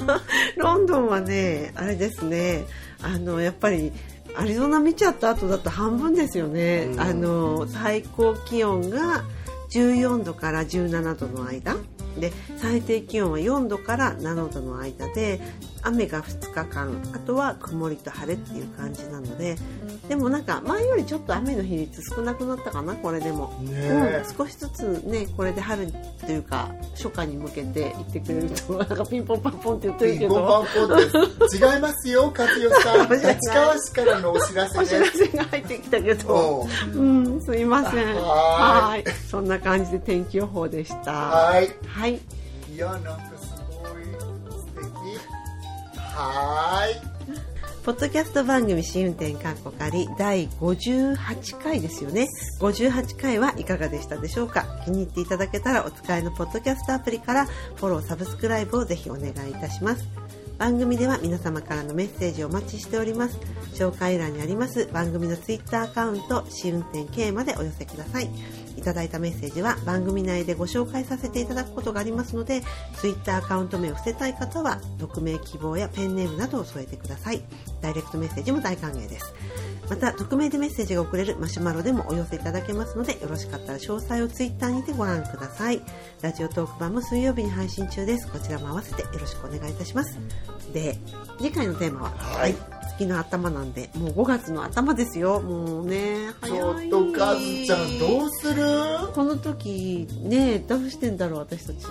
[0.57, 2.65] ロンドンはね、あれですね、
[3.03, 3.93] あの、やっぱり、
[4.37, 6.89] アリゾナ見ちゃった後だと半分ですよね。
[6.93, 9.25] うんあの、最高気温が
[9.71, 11.77] 14度から17度の間。
[12.19, 15.41] で、最低気温は4度から7度の間で、
[15.85, 19.57] 雨が2日間、あとは曇りと晴れっていう感じなので、
[20.09, 23.49] でもなんか前よりちょっと雨の比率少なくなったかな、これでも。
[23.61, 25.93] ねえうん、少しずつねこれで春
[26.25, 31.01] というか初夏に向けて行ってくれると なんかピンポンパンポンって言ってるけピンポンパど
[31.75, 33.09] 違いますよ、勝代さん。
[33.11, 34.95] 立川市からのお知らせお知。
[34.99, 41.71] らせが入ってきたけどうんうんすいませんははいそんな感じで天気予報でしたはい。
[41.87, 42.21] はい
[42.75, 43.34] いや、なんか。
[46.15, 47.01] はい。
[47.85, 52.29] ポッドキャスト番組試運転かっこかり第58回ですよね。
[52.61, 54.65] 58回はいかがでしたでしょうか？
[54.85, 60.09] 気に入っていただけたらお使いのポッドキャストアプリからフォロー、サブスクライブをぜひお願いいたします。
[60.57, 63.37] 番組では皆様からのメッセージをお待ちしております。
[63.75, 68.31] 紹介欄にあります番組のツイッターアカウント試運転 K までお寄せください。
[68.77, 72.63] いただいたメッセージは番組内でご紹介させていただくことがありますので
[72.97, 77.43] Twitter アカウント名を伏せたい方は匿名希望やペンネームなどを添えてください。
[77.81, 79.35] ダイレクトメッセージも大歓迎です。
[79.89, 85.83] また匿名でメッセージが送れるマシュマロでもお寄せいただけますのでよろしかったら詳細をツイッターにてご覧ください。
[86.23, 88.29] ラジオトーク版も水曜日に配信中です。
[88.29, 90.19] こちらも合わせてよろしくお願いいたします。
[90.73, 90.97] で
[91.39, 92.74] 次回のテーマは、はい。
[92.95, 95.41] 月の頭なんでもう5月の頭ですよ。
[95.41, 98.65] もうねちょっとカズちゃんどうする？
[99.15, 101.87] この時ねどうしてんだろう私たち。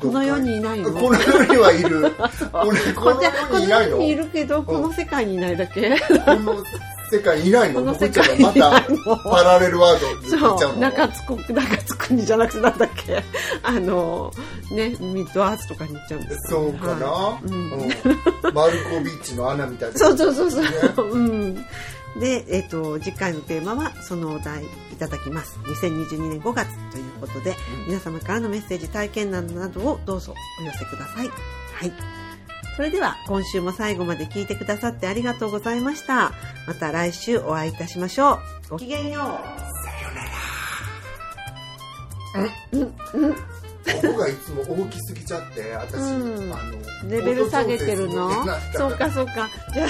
[0.00, 0.92] この世にいないの？
[0.92, 2.12] この世にはいる。
[2.52, 3.96] 俺この世にいないの？
[3.96, 5.90] の世にいるけどこの世界にいないだけ。
[5.90, 5.96] こ
[6.36, 6.56] の
[7.10, 7.98] 世界にいないのこっ
[8.40, 13.22] またのパラレルワードに行っちゃそううの中津国中津国じゃなくてなんだっけ
[13.62, 14.32] あの
[14.70, 17.90] ねミッドアーツとかに行っちゃうんですそうかな、はいうんうん
[18.54, 21.10] マルコビッチの穴みたいなそうそうそうそう。
[21.10, 21.54] うん。
[22.18, 25.58] で、えっ、と、次回のテーマは、そのお題いただきます。
[25.64, 27.54] 2022年5月ということで、
[27.86, 31.28] 皆様からのメッセージ、体験談などをどうぞお寄せください。
[31.28, 32.19] はい。
[32.80, 36.32] それでは、今週も最後まで聞いてくださってありがとうございました。
[36.66, 38.70] また来週お会いいたしましょう。
[38.70, 39.38] ごきげんよ
[44.02, 47.10] 僕がいつも大きすぎちゃって私、うんあのう。
[47.10, 48.30] レベル下げてるの？
[48.72, 49.50] そうかそうか。
[49.74, 49.88] じゃあ、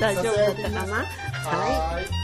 [0.00, 1.94] 大丈夫だったかなはい。
[1.94, 2.21] はい